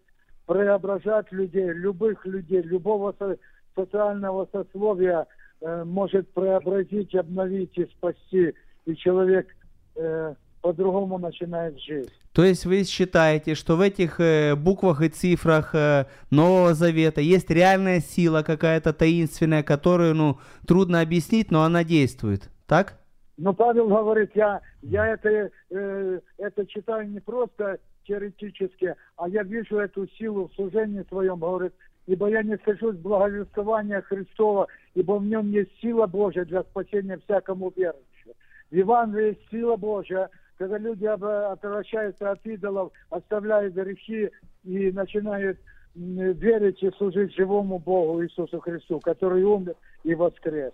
[0.47, 3.39] преображать людей, любых людей, любого со-
[3.75, 5.27] социального сословия,
[5.61, 8.55] э, может преобразить, обновить и спасти.
[8.85, 9.49] И человек
[9.97, 12.11] э, по-другому начинает жить.
[12.33, 17.49] То есть вы считаете, что в этих э, буквах и цифрах э, Нового Завета есть
[17.51, 22.99] реальная сила какая-то таинственная, которую, ну, трудно объяснить, но она действует, так?
[23.37, 29.79] Но Павел говорит, я, я это, э, это читаю не просто теоретически, а я вижу
[29.79, 31.73] эту силу в служении своем, говорит,
[32.07, 37.73] ибо я не сажусь благовествования Христова, ибо в нем есть сила Божья для спасения всякому
[37.75, 38.35] верующему.
[38.71, 44.31] В Евангелии есть сила Божья, когда люди отвращаются от идолов, оставляют грехи
[44.63, 45.59] и начинают
[45.95, 50.73] верить и служить живому Богу Иисусу Христу, который умер и воскрес.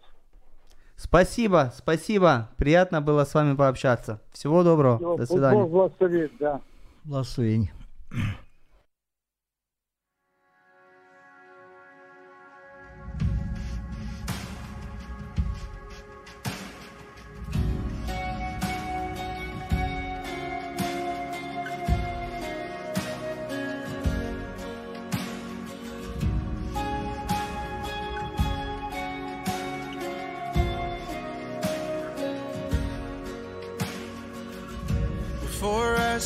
[1.02, 2.50] Спасибо, спасибо.
[2.58, 4.20] Приятно было с вами пообщаться.
[4.32, 4.98] Всего доброго.
[4.98, 5.62] Всё, До свидания.
[5.62, 6.60] Бог благословит, да.
[7.04, 7.72] Благословение.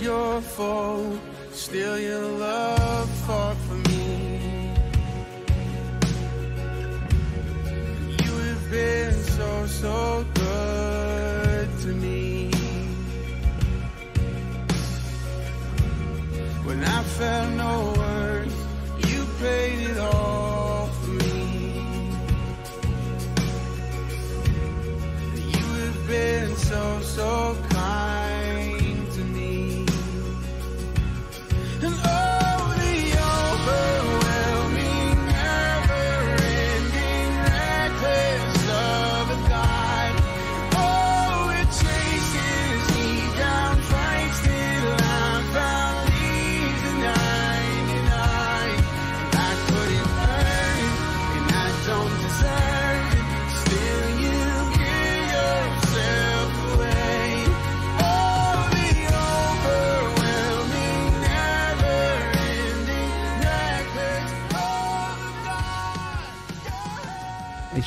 [0.00, 1.18] Your fault.
[1.52, 4.72] still your love fought for me.
[8.24, 12.50] You have been so, so good to me.
[16.64, 17.99] When I felt no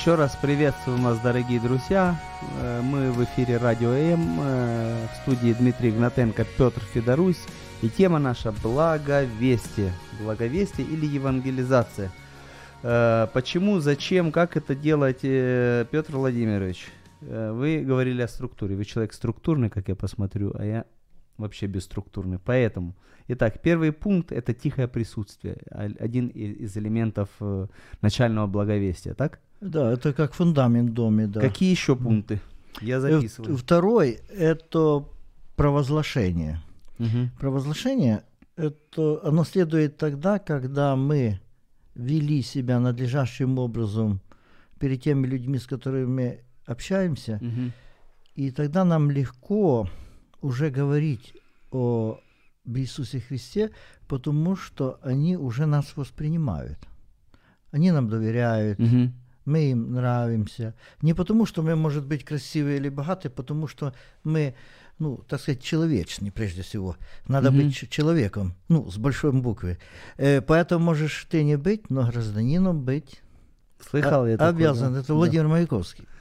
[0.03, 2.19] Еще раз приветствуем вас, дорогие друзья.
[2.59, 7.41] Э, Мы в эфире Радио М, э, в студии Дмитрий Игнатенко, Петр Федорусь.
[7.81, 9.93] И тема наша «Благовестие».
[10.21, 12.11] Благовестие или евангелизация.
[12.81, 16.85] Э, Почему, зачем, как это делать, Петр Владимирович?
[17.21, 18.75] Вы говорили о структуре.
[18.75, 20.85] Вы человек структурный, как я посмотрю, а я
[21.37, 22.39] вообще бесструктурный.
[22.43, 22.93] Поэтому,
[23.29, 25.59] итак, первый пункт– это тихое присутствие.
[25.71, 27.29] А- Один из элементов
[28.01, 29.39] начального благовестия, так?
[29.63, 31.39] Да, это как фундамент в доме, да.
[31.39, 32.41] Какие еще пункты?
[32.81, 33.57] Я Э, записываю.
[33.57, 35.05] Второй– это
[35.55, 36.61] провозглашение.
[36.97, 37.31] Мгм.
[37.39, 38.23] Провозглашение–
[38.57, 41.39] это оно следует тогда, когда мы
[41.95, 44.19] вели себя надлежащим образом
[44.79, 47.71] перед теми людьми, с которыми общаемся, Мгм.
[48.35, 49.87] и тогда нам легко
[50.41, 51.33] уже говорить
[51.71, 52.19] о
[52.65, 53.69] Иисусе Христе,
[54.07, 56.77] потому что они уже нас воспринимают.
[57.71, 59.13] Они нам доверяют, Мгм.
[59.45, 60.73] Мы им нравимся.
[61.01, 64.55] Не потому, что мы, может быть, красивые или богатые, потому что мы,
[64.99, 66.95] ну, так сказать, человечны прежде всего.
[67.27, 67.59] Надо Мгм.
[67.63, 69.77] быть человеком, ну, с большой буквы.
[70.17, 73.21] Э, поэтому можешь ты не быть, но гражданином быть.
[73.89, 74.93] Слыхал А- я такое, Обязан.
[74.93, 74.99] да?
[75.01, 76.12] Это Владимир Маяковский э,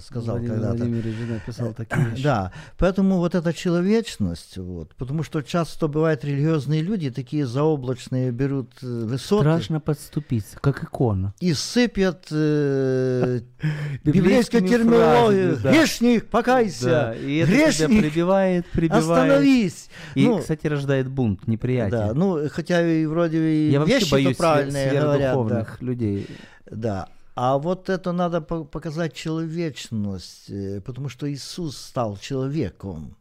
[0.00, 1.32] сказал Владимир когда-то.
[1.32, 2.22] Написал такие вещи.
[2.26, 8.70] Да, поэтому вот эта человечность, вот, потому что часто бывают религиозные люди, такие заоблачные, берут
[8.82, 11.34] э, высоты Страшно подступиться, как икона.
[11.40, 13.40] и сыпят э,
[14.04, 15.58] библейскую терминологию.
[15.62, 15.72] да.
[15.72, 16.84] Грешник, покайся!
[16.86, 19.04] Да, и это тебя Грешник, прибивает, прибивает.
[19.04, 19.88] остановись!
[20.14, 21.90] И, Ну, кстати, рождает бунт, неприятие.
[21.90, 25.66] да, ну, хотя и вроде и Я вообще вещи боюсь правильные говорят, да.
[25.80, 26.26] людей.
[26.70, 27.08] Да.
[27.36, 33.14] А вот это надо по- показать человечность, э, потому что Иисус стал человеком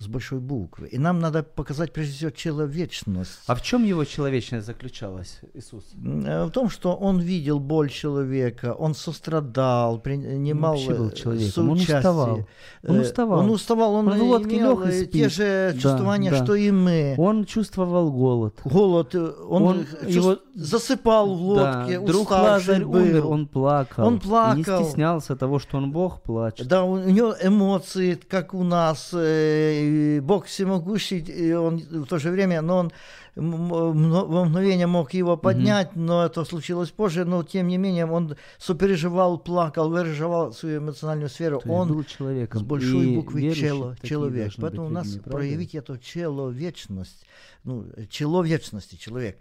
[0.00, 0.88] с большой буквы.
[0.88, 3.38] И нам надо показать прежде всего человечность.
[3.46, 5.84] А в чем его человечность заключалась, Иисус?
[6.26, 11.70] Э, В том, что он видел боль человека, он сострадал, принимал вообще был э, человеком,
[11.70, 12.38] он уставал.
[12.88, 13.38] Он Э, уставал.
[13.40, 15.12] Он уставал, он, Он в лодке имел лёг и спит.
[15.12, 16.44] те же Да, чувствования, да.
[16.44, 17.14] что и мы.
[17.18, 18.54] Он чувствовал голод.
[18.64, 23.00] Голод, он, Он- э, его- чувств- засыпал в лодке, да, друг Лазарь был.
[23.00, 24.06] умер, он плакал.
[24.06, 24.56] Он И плакал.
[24.80, 26.66] не стеснялся того, что он Бог плачет.
[26.66, 29.10] Да, у, него эмоции, как у нас.
[29.12, 29.51] э, и
[30.22, 32.92] Бог всемогущий, и он в то же время, но он
[33.34, 39.38] во мгновение мог его поднять, но это случилось позже, но тем не менее он сопереживал,
[39.38, 41.60] плакал, выражал свою эмоциональную сферу.
[41.60, 42.60] То он был человеком.
[42.60, 44.52] с большой И буквы чело, человек.
[44.58, 45.38] Поэтому у нас людьми, правда?
[45.38, 47.24] проявить эту человечность,
[47.64, 49.38] ну, человечности, человек.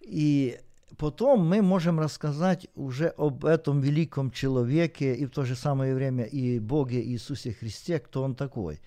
[0.00, 0.58] И
[0.96, 6.24] потом мы можем рассказать уже об этом великом человеке и в то же самое время
[6.24, 8.80] и Боге Иисусе Христе, кто он такой.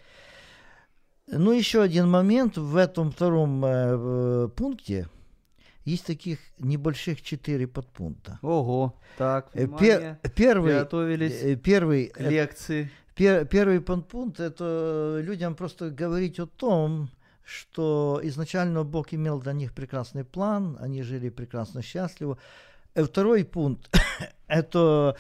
[1.28, 5.08] Ну, еще один момент в этом втором э, э, пункте.
[5.86, 8.38] Есть таких небольших четыре подпункта.
[8.42, 12.92] Ого, так, Э, внимание, первый, готовились э, первый к лекции.
[13.16, 17.10] Пер- первый подпункт– это людям просто говорить о том,
[17.44, 22.38] что изначально Бог имел для них прекрасный план, они жили прекрасно, счастливо.
[22.96, 23.90] Второй пункт–
[24.48, 25.16] это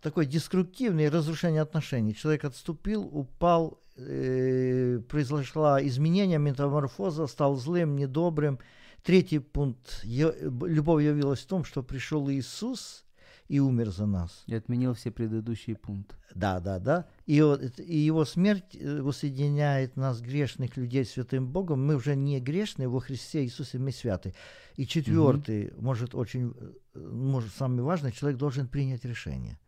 [0.00, 2.14] такое деструктивное разрушение отношений.
[2.14, 8.58] Человек отступил, упал, э, произошла изменение, метаморфоза, стал злым, недобрым.
[9.02, 13.04] Третий пункт любовь явилась в том, что пришел Иисус
[13.48, 14.44] и умер за нас.
[14.46, 16.14] И отменил все предыдущие пункты.
[16.34, 17.06] Да, да, да.
[17.26, 17.36] И,
[17.78, 21.86] и его смерть э, воссоединяет нас, грешных людей, с святым Богом.
[21.86, 24.34] Мы уже не грешные, во Христе Иисусе мы святы.
[24.76, 26.54] И четвертый, может, очень,
[26.94, 29.58] э, может, самый важный, человек должен принять решение.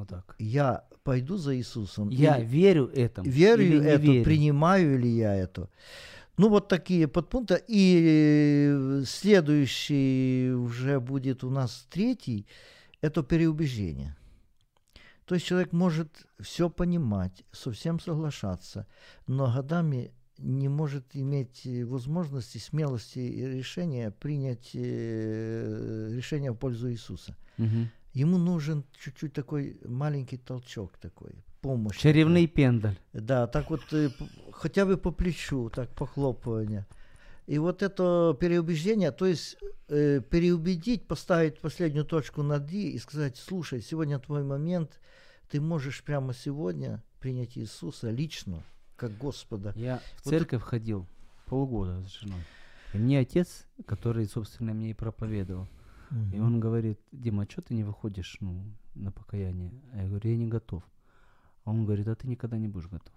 [0.00, 0.34] Вот так.
[0.38, 2.08] Я пойду за Иисусом.
[2.08, 3.28] Я или верю этому.
[3.28, 4.24] верю это, верю?
[4.24, 5.68] принимаю ли я это.
[6.38, 7.62] Ну, вот такие подпункты.
[7.68, 12.46] И э, следующий уже будет у нас третий,
[13.02, 14.16] это переубеждение.
[15.26, 18.86] То есть человек может все понимать, со всем соглашаться,
[19.26, 26.90] но годами не может иметь э, возможности, смелости и решения принять э, решение в пользу
[26.90, 27.36] Иисуса.
[27.58, 27.90] Мгм.
[28.12, 31.96] Ему нужен чуть-чуть такой маленький толчок такой, помощь.
[31.98, 32.98] Чаревный пендаль.
[33.12, 34.10] Да, так вот э,
[34.52, 36.86] хотя бы по плечу, так похлопывание.
[37.46, 39.56] И вот это переубеждение, то есть
[39.88, 45.00] э, переубедить, поставить последнюю точку над «и» и сказать, слушай, сегодня твой момент,
[45.48, 48.62] ты можешь прямо сегодня принять Иисуса лично,
[48.96, 49.72] как Господа.
[49.74, 51.06] Я в Вот церковь ходил
[51.46, 52.44] полгода с женой.
[52.92, 55.68] И мне отец, который, собственно, мне и проповедовал,
[56.32, 59.72] и он говорит, Дима, а что ты не выходишь ну, на покаяние?
[59.92, 60.82] А я говорю, я не готов.
[61.64, 63.14] А он говорит, а ты никогда не будешь готов.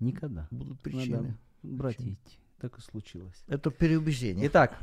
[0.00, 0.48] Никогда.
[0.50, 1.38] Будут Надо причины.
[1.62, 2.18] брать и Причины.
[2.24, 2.38] идти.
[2.58, 3.44] Так и случилось.
[3.46, 4.46] Это переубеждение.
[4.48, 4.78] Итак,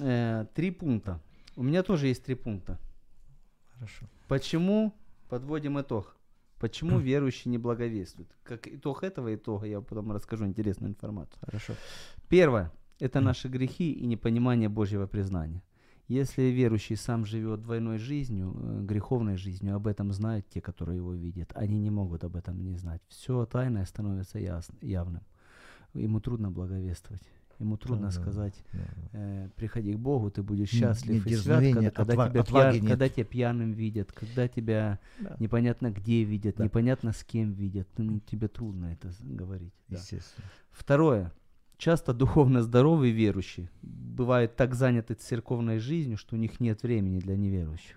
[0.00, 1.20] э, три пункта.
[1.56, 2.78] У меня тоже есть три пункта.
[3.74, 4.06] Хорошо.
[4.26, 4.92] Почему,
[5.28, 6.16] подводим итог,
[6.58, 8.30] почему верующие не благовествуют?
[8.42, 11.38] Как итог этого итога я потом расскажу интересную информацию.
[11.40, 11.74] Хорошо.
[12.28, 15.62] Первое– это наши грехи и непонимание Божьего признания.
[16.08, 21.12] Если верующий сам живет двойной жизнью, э, греховной жизнью, об этом знают те, которые его
[21.12, 21.52] видят.
[21.54, 23.02] Они не могут об этом не знать.
[23.08, 25.22] Все тайное становится яс- явным.
[25.94, 27.22] Ему трудно благовествовать.
[27.58, 28.78] Ему трудно Да, да, сказать, да,
[29.12, 32.72] э, приходи к Богу, ты будешь счастлив нет и свят, когда, когда отва- тебя пьян-
[32.80, 32.88] нет.
[32.90, 35.36] когда тебя пьяным видят, когда тебя Да.
[35.40, 36.64] непонятно где видят, Да.
[36.64, 37.88] непонятно с кем видят.
[37.98, 39.72] Ну, тебе трудно это говорить.
[39.88, 39.96] да.
[39.96, 40.46] Естественно.
[40.70, 41.32] Второе.
[41.78, 47.36] Часто духовно здоровые верующие бывают так заняты церковной жизнью, что у них нет времени для
[47.36, 47.96] неверующих.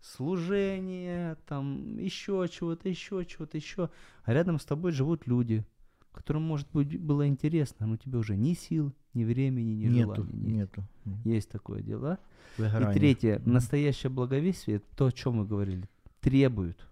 [0.00, 3.90] Служение, там, еще чего-то, еще чего-то, еще.
[4.24, 5.64] А рядом с тобой живут люди,
[6.12, 10.24] которому, может быть, было интересно, но у тебя уже ни сил, ни времени, ни Нету,
[10.24, 10.56] желания нет.
[10.76, 10.88] нету.
[11.04, 11.20] Мгм.
[11.24, 12.18] Есть такое дело.
[12.58, 12.92] И Выгорание.
[12.92, 13.52] третье, Мгм.
[13.52, 15.88] настоящее благовестие, то, о чем мы говорили,
[16.20, 16.84] требует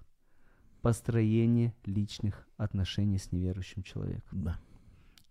[0.80, 4.42] построения личных отношений с неверующим человеком.
[4.44, 4.60] Да.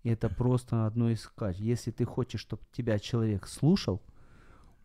[0.06, 1.64] И это просто одно из качеств.
[1.64, 4.04] Если ты хочешь, чтобы тебя человек слушал,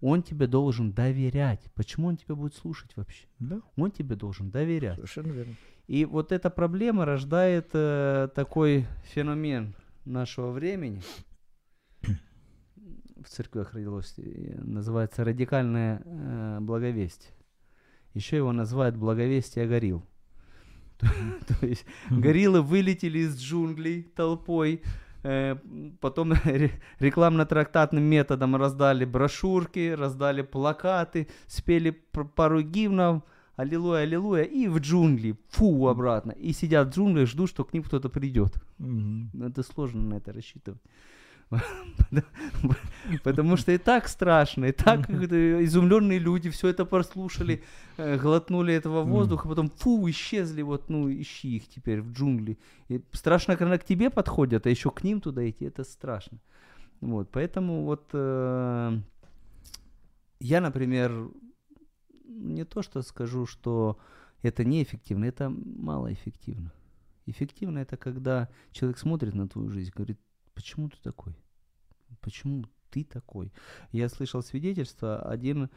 [0.01, 1.61] он тебе должен доверять.
[1.75, 3.27] Почему он тебя будет слушать вообще?
[3.39, 4.95] Да, Он тебе должен доверять.
[4.95, 5.55] совершенно верно.
[5.89, 9.75] И вот эта проблема рождает э, такой феномен
[10.07, 11.03] нашего времени.
[12.01, 17.35] В церквях родилось, э, называется радикальное э, благовестие.
[18.15, 20.03] Еще его называют благовестие горилл.
[21.01, 24.83] То есть гориллы вылетели из джунглей толпой,
[26.01, 31.91] потом ре- рекламно-трактатным методом раздали брошюрки, раздали плакаты, спели
[32.35, 33.23] пару гимнов,
[33.57, 36.33] аллилуйя, аллилуйя, и в джунгли, фу, обратно.
[36.33, 38.55] И сидят в джунглях, ждут, что к ним кто-то придет.
[38.79, 40.81] Ну, Это сложно на это рассчитывать.
[43.25, 47.63] Потому что и так страшно, и так изумленные люди все это прослушали,
[47.97, 52.59] э, глотнули этого воздуха, потом фу, исчезли, вот, ну, ищи их теперь в джунгли.
[52.89, 56.39] И страшно, когда к тебе подходят, а еще к ним туда идти, это страшно.
[57.01, 59.01] Вот, поэтому вот э,
[60.41, 61.31] я, например,
[62.25, 63.99] не то что скажу, что
[64.43, 66.73] это неэффективно, это малоэффективно.
[67.27, 70.19] Эффективно это когда человек смотрит на твою жизнь, говорит,
[70.55, 71.35] почему ты такой?
[72.21, 73.53] Почему ты такой?
[73.93, 75.71] Я слышал свидетельство, один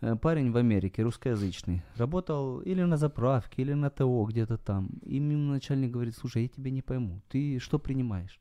[0.00, 4.88] э, парень в Америке, русскоязычный, работал или на заправке, или на ТО где-то там.
[5.02, 8.40] И ему начальник говорит, слушай, я тебя не пойму, ты что принимаешь?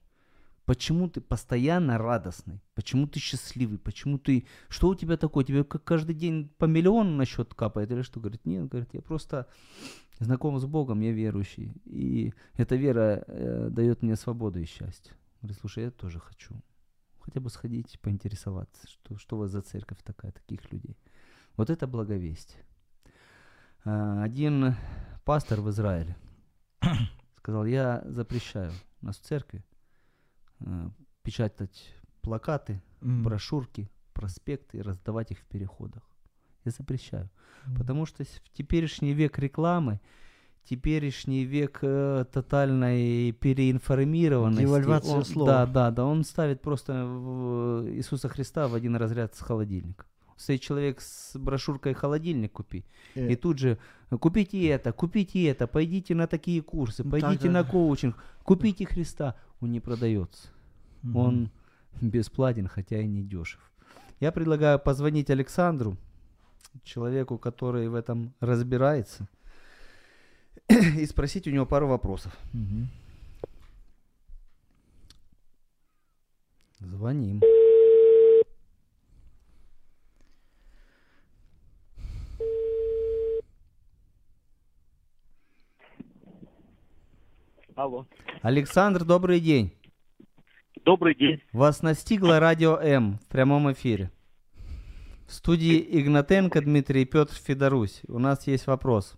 [0.65, 2.59] Почему ты постоянно радостный?
[2.73, 3.77] Почему ты счастливый?
[3.77, 4.47] Почему ты...
[4.67, 5.45] Что у тебя такое?
[5.45, 8.19] Тебе каждый день по миллиону на счет капает или что?
[8.19, 9.47] Говорит, нет, говорит, я просто
[10.19, 11.75] знаком с Богом, я верующий.
[11.85, 15.13] И эта вера э, дает мне свободу и счастье.
[15.45, 16.59] Говорит, слушай, я тоже хочу.
[17.19, 20.97] Хотя бы сходить, поинтересоваться, что, что у вас за церковь такая, таких людей.
[21.55, 22.63] Вот это благовестие.
[23.83, 24.75] А, Один
[25.23, 26.15] пастор в Израиле
[27.37, 28.71] сказал, я запрещаю
[29.01, 29.63] у нас в церкви
[30.61, 30.89] э,
[31.21, 33.23] печатать плакаты, Мгм.
[33.23, 36.01] брошюрки, проспекты и раздавать их в переходах.
[36.63, 37.29] Я запрещаю.
[37.67, 37.75] Мгм.
[37.77, 39.99] Потому что в теперешний век рекламы,
[40.69, 44.61] теперешний век э, тотальной переинформированности.
[44.61, 45.51] Девальвация он- слова.
[45.51, 46.05] Да, да, да.
[46.05, 50.05] Он ставит просто в Иисуса Христа в один разряд с холодильником.
[50.37, 52.83] Стоит человек с брошюркой «Холодильник купи».
[53.15, 53.77] Э, И тут же
[54.19, 57.69] купите это, купите это, пойдите на такие курсы, Ну, пойдите так, на да.
[57.71, 59.35] коучинг, купите Христа.
[59.61, 60.49] Он не продается.
[61.03, 61.15] мгм.
[61.17, 61.49] Он
[62.01, 63.61] бесплатен, хотя и не дешев.
[64.19, 65.95] Я предлагаю позвонить Александру,
[66.83, 69.29] человеку, который в этом разбирается,
[70.69, 72.35] и спросить у него пару вопросов.
[72.53, 72.87] Мгм.
[76.79, 77.41] Звоним.
[87.75, 88.07] Алло.
[88.41, 89.73] Александр, добрый день.
[90.85, 91.41] Добрый день.
[91.51, 94.11] Вас настигло радио М в прямом эфире.
[95.27, 98.01] В студии Игнатенко Дмитрий Петр Федорусь.
[98.07, 99.17] У нас есть вопрос.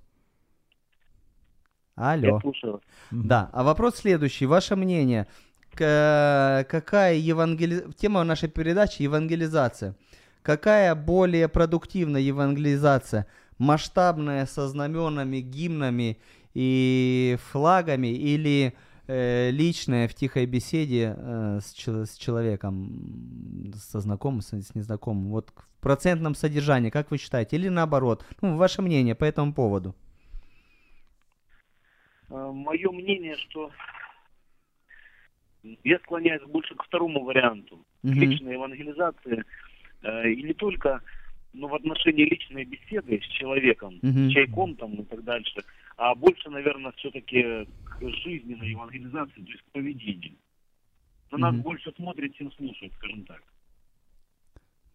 [1.97, 2.35] Алло.
[2.35, 2.81] Я слушаю.
[3.11, 4.45] Да, а вопрос следующий.
[4.45, 5.25] Ваше мнение,
[5.73, 7.85] к- какая евангели...
[7.99, 9.95] тема нашей передачи евангелизация?
[10.43, 13.25] Какая более продуктивная евангелизация?
[13.57, 16.19] Масштабная со знаменами, гимнами
[16.53, 18.73] и флагами или
[19.07, 25.29] э, личная в тихой беседе э, с, чел- с человеком, со знакомым, с, с незнакомым?
[25.31, 27.55] Вот в процентном содержании, как вы считаете?
[27.55, 28.23] Или наоборот?
[28.41, 29.95] Ну, ваше мнение по этому поводу.
[32.29, 33.71] Мое мнение, что
[35.83, 37.85] я склоняюсь больше к второму варианту.
[38.03, 39.43] Личной евангелизации.
[40.01, 41.01] Э, И не только
[41.53, 44.29] ну, в отношении личной беседы с человеком, Мгм.
[44.29, 45.63] с чайком там и так дальше,
[45.95, 50.37] а больше, наверное, все-таки к жизненной евангелизации, то есть к поведению.
[51.31, 51.63] На нас Мгм.
[51.63, 53.41] больше смотрит, чем слушает, скажем так.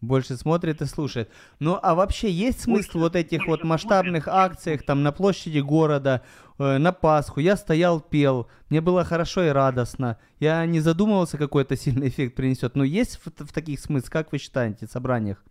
[0.03, 1.31] Больше смотрит и слушает.
[1.59, 5.59] Ну, а вообще есть смысл Больше- вот этих вот масштабных смотрит, акциях там на площади
[5.59, 6.25] города,
[6.59, 7.39] э, на Пасху?
[7.39, 10.19] Я стоял, пел, мне было хорошо и радостно.
[10.41, 12.75] Я не задумывался, какой это сильный эффект принесет.
[12.75, 15.41] Но есть в, в таких смысл, как вы считаете, в собраниях?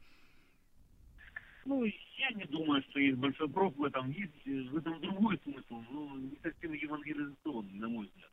[1.65, 4.11] Ну, я не думаю, что есть большой проф в этом.
[4.11, 8.31] Есть э, в этом другой смысл, но не совсем евангелизационный, на мой взгляд.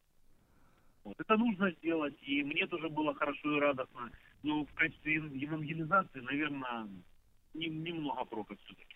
[1.06, 1.16] Вот.
[1.18, 4.12] Это нужно сделать, и мне тоже было хорошо и радостно.
[4.44, 6.88] Но в качестве ев- евангелизации, наверное,
[7.54, 8.96] не- немного прока все-таки.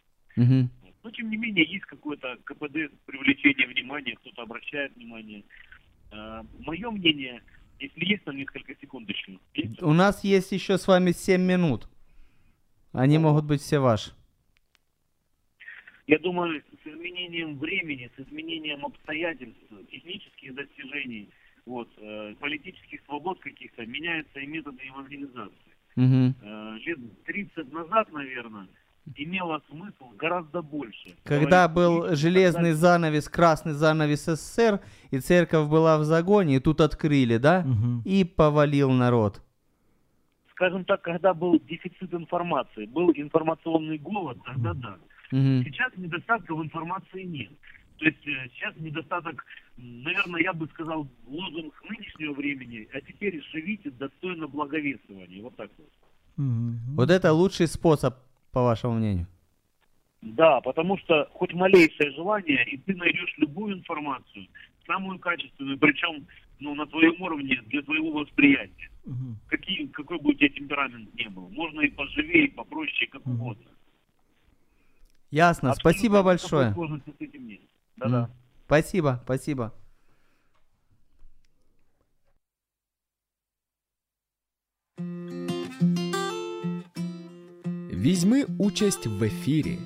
[0.81, 0.93] Вот.
[1.03, 5.43] Но, тем не менее, есть какое-то КПД, привлечение внимания, кто-то обращает внимание.
[6.59, 7.41] Мое мнение,
[7.79, 9.81] если есть там несколько секунд еще, есть?
[9.81, 11.87] У нас есть еще с вами 7 минут.
[12.93, 14.11] Они могут быть все ваши.
[16.07, 19.59] Я думаю, с изменением времени, с изменением обстоятельств,
[19.91, 21.29] технических достижений,
[21.65, 25.73] вот, э, политических свобод каких-то, меняются и методы евангелизации.
[25.95, 28.67] Э, лет 30 назад, наверное,
[29.15, 31.15] имело смысл гораздо больше.
[31.23, 34.79] Когда Говорить, был и железный тогда- занавес, красный занавес СССР,
[35.11, 37.65] и церковь была в загоне, и тут открыли, да?
[38.05, 39.41] И повалил народ.
[40.51, 44.97] Скажем так, когда был дефицит информации, был информационный голод, тогда да.
[45.31, 45.63] Мгм.
[45.65, 47.51] Сейчас недостатков информации нет.
[48.03, 49.45] То есть э, сейчас недостаток,
[49.77, 55.41] наверное, я бы сказал, лозунг нынешнего времени, а теперь живите достойно благовествования.
[55.41, 55.89] Вот так вот.
[56.97, 58.15] Вот это лучший способ,
[58.51, 59.27] по вашему мнению.
[60.21, 64.47] Да, потому что хоть малейшее желание, и ты найдешь любую информацию,
[64.85, 66.27] самую качественную, причем
[66.59, 68.89] ну, на твоем уровне для твоего восприятия.
[69.47, 71.47] Какие, какой бы у тебя темперамент не был.
[71.49, 73.63] Можно и поживее, и попроще, как угодно.
[75.33, 76.73] Ясно, Абсолютно спасибо большое.
[76.73, 77.61] сложности с этим нет.
[78.03, 78.29] Да-да.
[78.65, 79.71] Спасибо, спасибо.
[87.91, 89.79] Візьми участь в ефірі.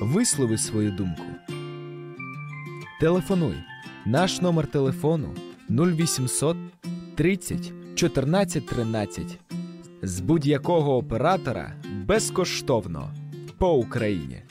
[0.00, 1.22] Вислови свою думку.
[3.00, 3.54] Телефонуй.
[4.06, 5.34] Наш номер телефону
[5.68, 6.56] 0800
[7.14, 9.38] 30 14 13.
[10.02, 11.72] З будь-якого оператора
[12.06, 13.10] безкоштовно
[13.58, 14.42] по Україні.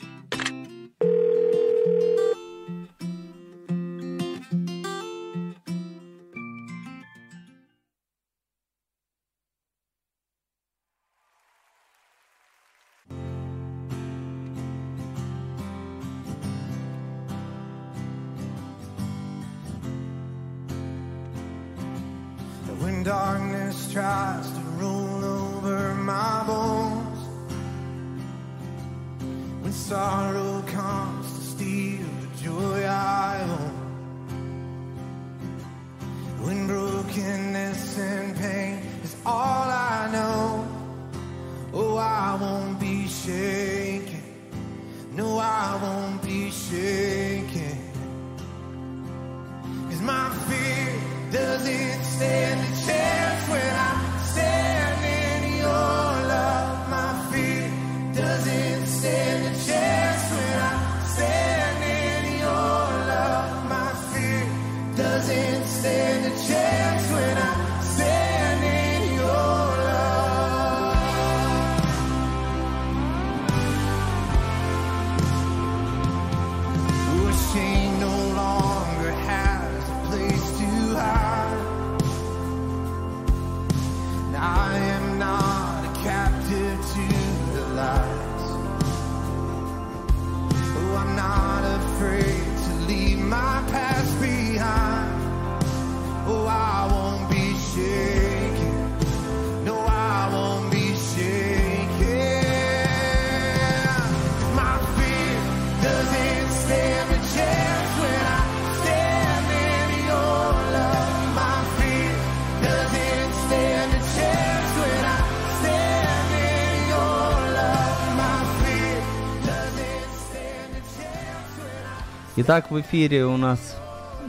[122.36, 123.76] Итак, в эфире у нас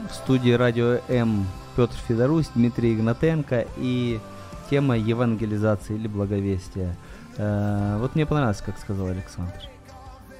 [0.08, 1.44] в студии Радио М
[1.74, 4.20] Петр Федорусь, Дмитрий Игнатенко и
[4.70, 6.96] тема евангелизации или благовестия.
[7.36, 9.60] Э, Вот мне понравилось, как сказал Александр.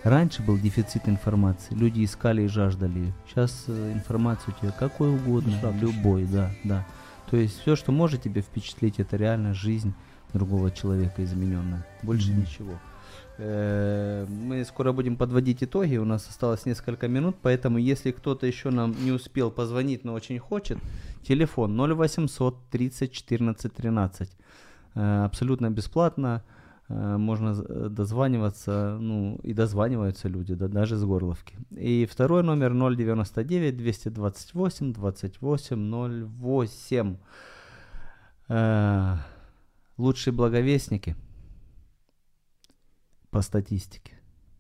[0.05, 3.13] Раньше был дефицит информации, люди искали и жаждали ее.
[3.29, 6.87] Сейчас э, информация у тебя какой угодно, любой, да, да.
[7.29, 9.93] То есть все, что может тебе впечатлить, это реально жизнь
[10.33, 11.85] другого человека измененная.
[12.05, 12.75] Больше ничего.
[13.39, 18.71] Э, Мы скоро будем подводить итоги, у нас осталось несколько минут, поэтому если кто-то еще
[18.71, 20.79] нам не успел позвонить, но очень хочет,
[21.23, 24.31] телефон 0800 30 14 13.
[24.95, 26.43] Э, Абсолютно бесплатно,
[26.89, 31.57] э, можно э, дозваниваться, ну и дозваниваются люди, да, даже с Горловки.
[31.71, 37.17] И второй номер 099 228 28 08.
[38.49, 39.17] Э,
[39.99, 41.17] Лучшие благовестники–
[43.37, 44.13] по статистике,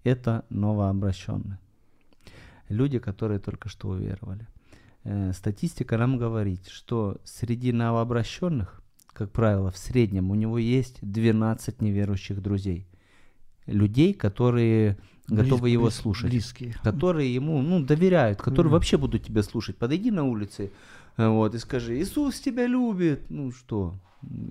[0.04, 1.58] это новообращенные.
[2.68, 4.46] Люди, которые только что уверовали.
[5.04, 8.82] Э, Статистика нам говорит, что среди новообращенных,
[9.14, 12.86] как правило, в среднем у него есть 12 неверующих друзей.
[13.64, 14.98] Людей, которые
[15.28, 16.30] готовы Близ- его близ- слушать.
[16.30, 16.74] Близкие.
[16.82, 18.74] которые ему ну, доверяют, которые Мгм.
[18.74, 19.76] вообще будут тебя слушать.
[19.76, 20.70] Подойди на улице
[21.16, 23.30] э, вот, и скажи, Иисус тебя любит.
[23.30, 23.94] Ну что,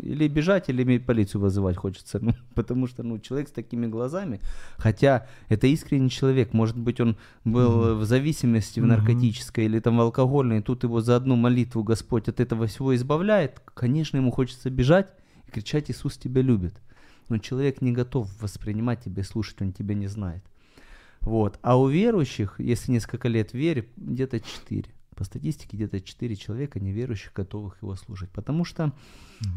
[0.02, 2.20] или бежать, или полицию вызывать хочется.
[2.22, 4.40] Ну, потому что ну, человек с такими глазами,
[4.78, 10.02] хотя это искренний человек, может быть, он был в зависимости в наркотической или там в
[10.02, 14.70] алкогольной, и тут его за одну молитву Господь от этого всего избавляет, конечно, ему хочется
[14.70, 15.08] бежать
[15.48, 16.74] и кричать, Иисус тебя любит.
[17.28, 20.44] Но человек не готов воспринимать тебя и слушать, он тебя не знает.
[21.26, 21.60] Вот.
[21.62, 24.86] А у верующих, если несколько лет вере, где-то 4.
[25.16, 28.30] По статистике где-то 4 человека неверующих, готовых его слушать.
[28.30, 28.94] Потому что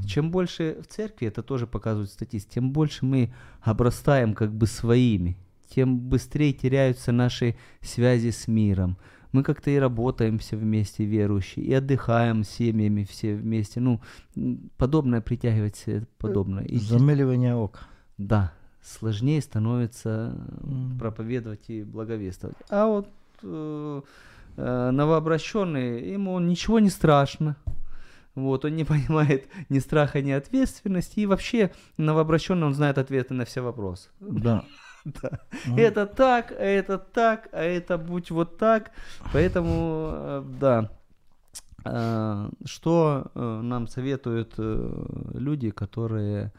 [0.07, 5.37] чем больше в церкви, это тоже показывает статистика, тем больше мы обрастаем как бы своими,
[5.69, 8.97] тем быстрее теряются наши связи с миром.
[9.33, 13.79] Мы как-то и работаем все вместе, верующие, и отдыхаем с семьями все вместе.
[13.79, 14.01] Ну,
[14.79, 16.67] подобное притягивать себе подобное.
[16.79, 17.81] Замыливание ока.
[18.17, 18.53] да,
[18.83, 20.97] сложнее становится М.
[20.99, 22.57] проповедовать и благовествовать.
[22.71, 23.09] А вот
[23.43, 24.03] э,
[24.57, 27.57] э, новообращенный, ему ничего не страшно.
[28.35, 31.21] Вот, он не понимает ни страха, ни ответственности.
[31.21, 34.09] И вообще новообращенный, он знает ответы на все вопросы.
[34.21, 34.65] Да.
[35.23, 35.39] Да.
[35.67, 38.91] Ну, Это так, а это так, а это будь вот так.
[39.33, 40.91] Поэтому, э, да.
[41.85, 46.53] Э, Что э, нам советуют люди, которые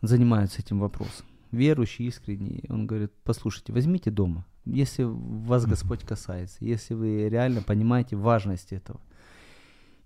[0.00, 1.26] занимаются этим вопросом?
[1.52, 2.64] Верующие, искренние.
[2.70, 4.46] Он говорит, послушайте, возьмите дома.
[4.64, 9.00] Если вас Господь касается, если вы реально понимаете важность этого.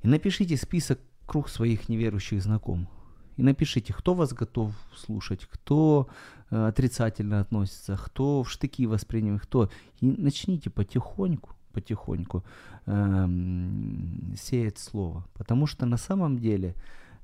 [0.02, 2.88] И напишите список круг своих неверующих знакомых.
[3.36, 6.08] И напишите, кто вас готов слушать, кто
[6.50, 9.70] э, отрицательно относится, кто в штыки воспринимает, кто.
[10.00, 12.44] И начните потихоньку, потихоньку
[12.86, 15.26] эм, сеять слово.
[15.34, 16.74] Потому что на самом деле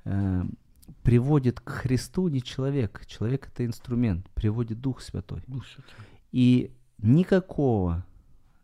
[0.05, 0.45] э,
[1.03, 3.05] приводит к Христу не человек.
[3.07, 5.43] Человек это инструмент, приводит Дух Святой.
[6.33, 8.05] И никакого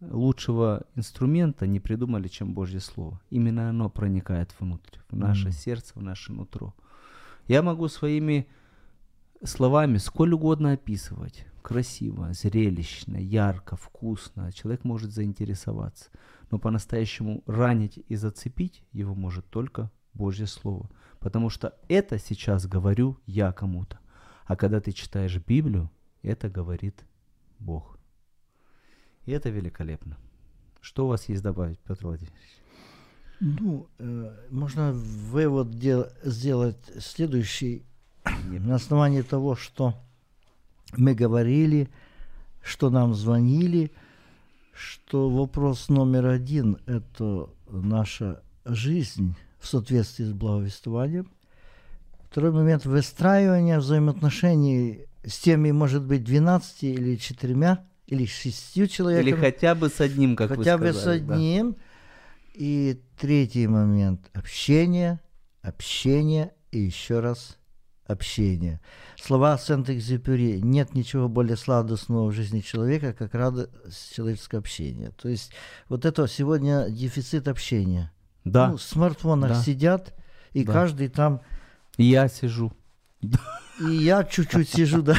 [0.00, 3.20] лучшего инструмента не придумали, чем Божье Слово.
[3.30, 5.52] Именно оно проникает внутрь, в наше Мгм.
[5.52, 6.74] сердце, в наше нутро.
[7.46, 8.46] Я могу своими
[9.44, 11.46] словами сколь угодно описывать.
[11.62, 14.52] Красиво, зрелищно, ярко, вкусно.
[14.52, 16.10] Человек может заинтересоваться.
[16.50, 20.88] Но по-настоящему ранить и зацепить его может только Божье Слово.
[21.20, 23.98] Потому что это сейчас говорю я кому-то.
[24.46, 25.90] А когда ты читаешь Библию,
[26.22, 27.04] это говорит
[27.58, 27.98] Бог.
[29.26, 30.16] И это великолепно.
[30.80, 32.38] Что у вас есть добавить, Петр Владимирович?
[33.40, 37.84] Ну, э, можно вывод дел- сделать следующий
[38.24, 39.94] на основании того, что
[40.96, 41.88] мы говорили,
[42.62, 43.92] что нам звонили,
[44.72, 51.30] что вопрос номер один– это наша жизнь в соответствии с благовествованием.
[52.30, 59.30] Второй момент– выстраивание взаимоотношений с теми, может быть, 12 или четырьмя, или шестью человеками.
[59.30, 61.20] Или хотя бы с одним, как хотя вы бы с сказали.
[61.20, 61.34] да.
[61.34, 61.76] одним.
[62.54, 65.20] И третий момент– общение,
[65.62, 67.58] общение и еще раз
[68.08, 68.80] общение.
[69.20, 75.12] Слова Сент-Экзюпери «нет ничего более сладостного в жизни человека, как радость человеческого общения».
[75.12, 75.52] То есть
[75.88, 78.10] вот это сегодня дефицит общения.
[78.50, 79.62] Да, Ну, в смартфонах Да.
[79.62, 80.14] сидят,
[80.52, 80.72] и Да.
[80.72, 81.40] каждый там
[81.96, 82.72] я сижу.
[83.80, 85.16] и я чуть-чуть сижу, да.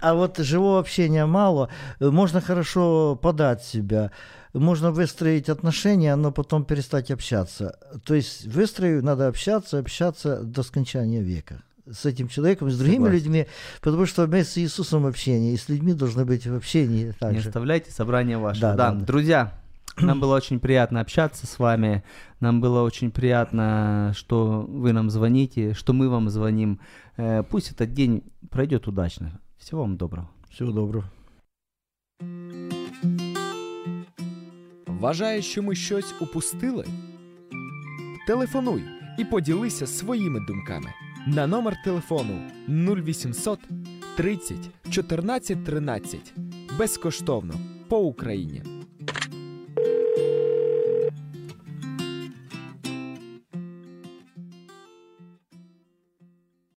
[0.00, 1.68] А вот живого общения мало.
[2.00, 4.10] Можно хорошо подать себя,
[4.54, 7.78] можно выстроить отношения, но потом перестать общаться.
[8.04, 13.14] То есть выстрою надо общаться, общаться до скончания века с этим человеком, с другими Согласен.
[13.16, 13.46] людьми,
[13.80, 17.12] потому что мы с Иисусом в общении, и с людьми должны быть в общении Не
[17.12, 17.48] также.
[17.48, 18.60] оставляйте собрание ваше.
[18.60, 19.04] Да, да, да.
[19.04, 19.52] друзья,
[19.97, 22.03] нам было очень приятно общаться с вами.
[22.39, 26.79] Нам было очень приятно, что вы нам звоните, что мы вам звоним.
[27.17, 29.39] Э, Пусть этот день пройдет удачно.
[29.57, 30.29] Всего вам доброго.
[30.49, 31.05] Всего доброго.
[34.87, 36.85] Вважаєш, що ми щось упустили?
[38.27, 38.83] Телефонуй
[39.17, 40.89] і поділися своїми думками
[41.27, 43.59] на номер телефону 0800
[44.15, 44.57] 30
[44.89, 46.33] 14 13
[46.77, 47.53] безкоштовно
[47.87, 48.74] по Україні.